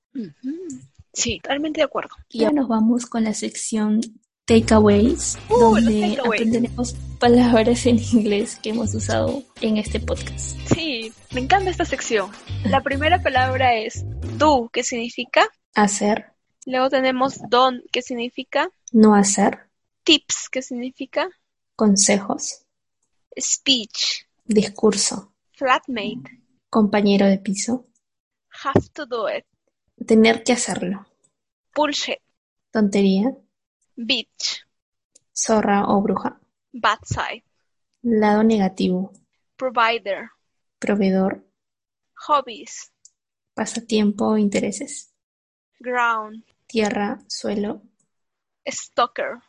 Sí, 1.11 1.39
totalmente 1.41 1.81
de 1.81 1.85
acuerdo. 1.85 2.15
Y 2.29 2.43
ahora 2.43 2.61
nos 2.61 2.69
vamos 2.69 3.05
con 3.05 3.25
la 3.25 3.33
sección 3.33 3.99
Takeaways, 4.45 5.37
Uh, 5.49 5.59
donde 5.59 6.01
takeaways. 6.01 6.19
aprenderemos 6.41 6.93
palabras 7.19 7.85
en 7.87 7.97
inglés 7.97 8.57
que 8.61 8.69
hemos 8.69 8.93
usado 8.93 9.43
en 9.61 9.77
este 9.77 9.99
podcast. 9.99 10.55
Sí, 10.73 11.11
me 11.33 11.41
encanta 11.41 11.71
esta 11.71 11.85
sección. 11.85 12.29
La 12.63 12.83
primera 12.83 13.23
palabra 13.23 13.75
es 13.75 14.03
do, 14.37 14.69
que 14.71 14.83
significa. 14.83 15.47
Hacer, 15.73 16.25
Luego 16.67 16.89
tenemos 16.89 17.39
don, 17.49 17.81
que 17.91 18.01
significa. 18.01 18.69
no 18.91 19.15
hacer, 19.15 19.59
Tips, 20.03 20.49
que 20.49 20.61
significa. 20.61 21.27
consejos, 21.75 22.61
Speech, 23.39 24.25
discurso, 24.45 25.33
flatmate, 25.53 26.39
compañero 26.69 27.25
de 27.25 27.39
piso, 27.39 27.85
have 28.63 28.87
to 28.93 29.05
do 29.07 29.27
it, 29.27 29.43
tener 30.05 30.43
que 30.43 30.53
hacerlo, 30.53 31.05
bullshit, 31.75 32.19
tontería, 32.71 33.35
bitch, 33.95 34.65
zorra 35.33 35.87
o 35.87 36.01
bruja, 36.01 36.39
bad 36.71 36.99
side, 37.03 37.43
lado 38.01 38.43
negativo, 38.43 39.11
provider, 39.55 40.29
proveedor, 40.79 41.43
hobbies, 42.27 42.91
pasatiempo 43.53 44.25
o 44.25 44.37
intereses, 44.37 45.13
ground, 45.79 46.43
tierra, 46.67 47.19
suelo, 47.27 47.81
stalker. 48.65 49.39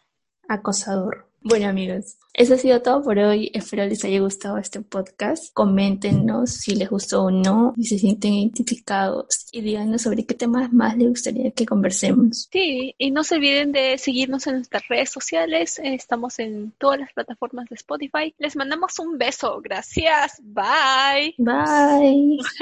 acosador. 0.49 1.26
Bueno 1.49 1.69
amigos, 1.69 2.17
eso 2.35 2.55
ha 2.55 2.59
sido 2.59 2.83
todo 2.83 3.05
por 3.05 3.19
hoy. 3.21 3.53
Espero 3.55 3.87
les 3.87 4.05
haya 4.05 4.19
gustado 4.19 4.59
este 4.59 4.81
podcast. 4.81 5.55
Coméntenos 5.55 6.51
si 6.51 6.75
les 6.75 6.91
gustó 6.91 7.23
o 7.23 7.31
no, 7.31 7.73
si 7.77 7.85
se 7.85 7.99
sienten 8.01 8.35
identificados 8.35 9.47
y 9.53 9.61
díganos 9.61 10.03
sobre 10.03 10.27
qué 10.27 10.35
temas 10.35 10.73
más 10.73 10.97
les 10.97 11.09
gustaría 11.09 11.53
que 11.53 11.65
conversemos. 11.65 12.49
Sí, 12.51 12.97
y 12.99 13.13
no 13.13 13.23
se 13.23 13.37
olviden 13.37 13.71
de 13.71 13.97
seguirnos 13.97 14.45
en 14.49 14.57
nuestras 14.57 14.89
redes 14.89 15.11
sociales. 15.11 15.81
Estamos 15.81 16.41
en 16.41 16.73
todas 16.79 16.99
las 16.99 17.13
plataformas 17.13 17.69
de 17.69 17.77
Spotify. 17.77 18.35
Les 18.39 18.57
mandamos 18.57 18.99
un 18.99 19.17
beso. 19.17 19.61
Gracias. 19.63 20.43
Bye. 20.43 21.37
Bye. 21.39 22.39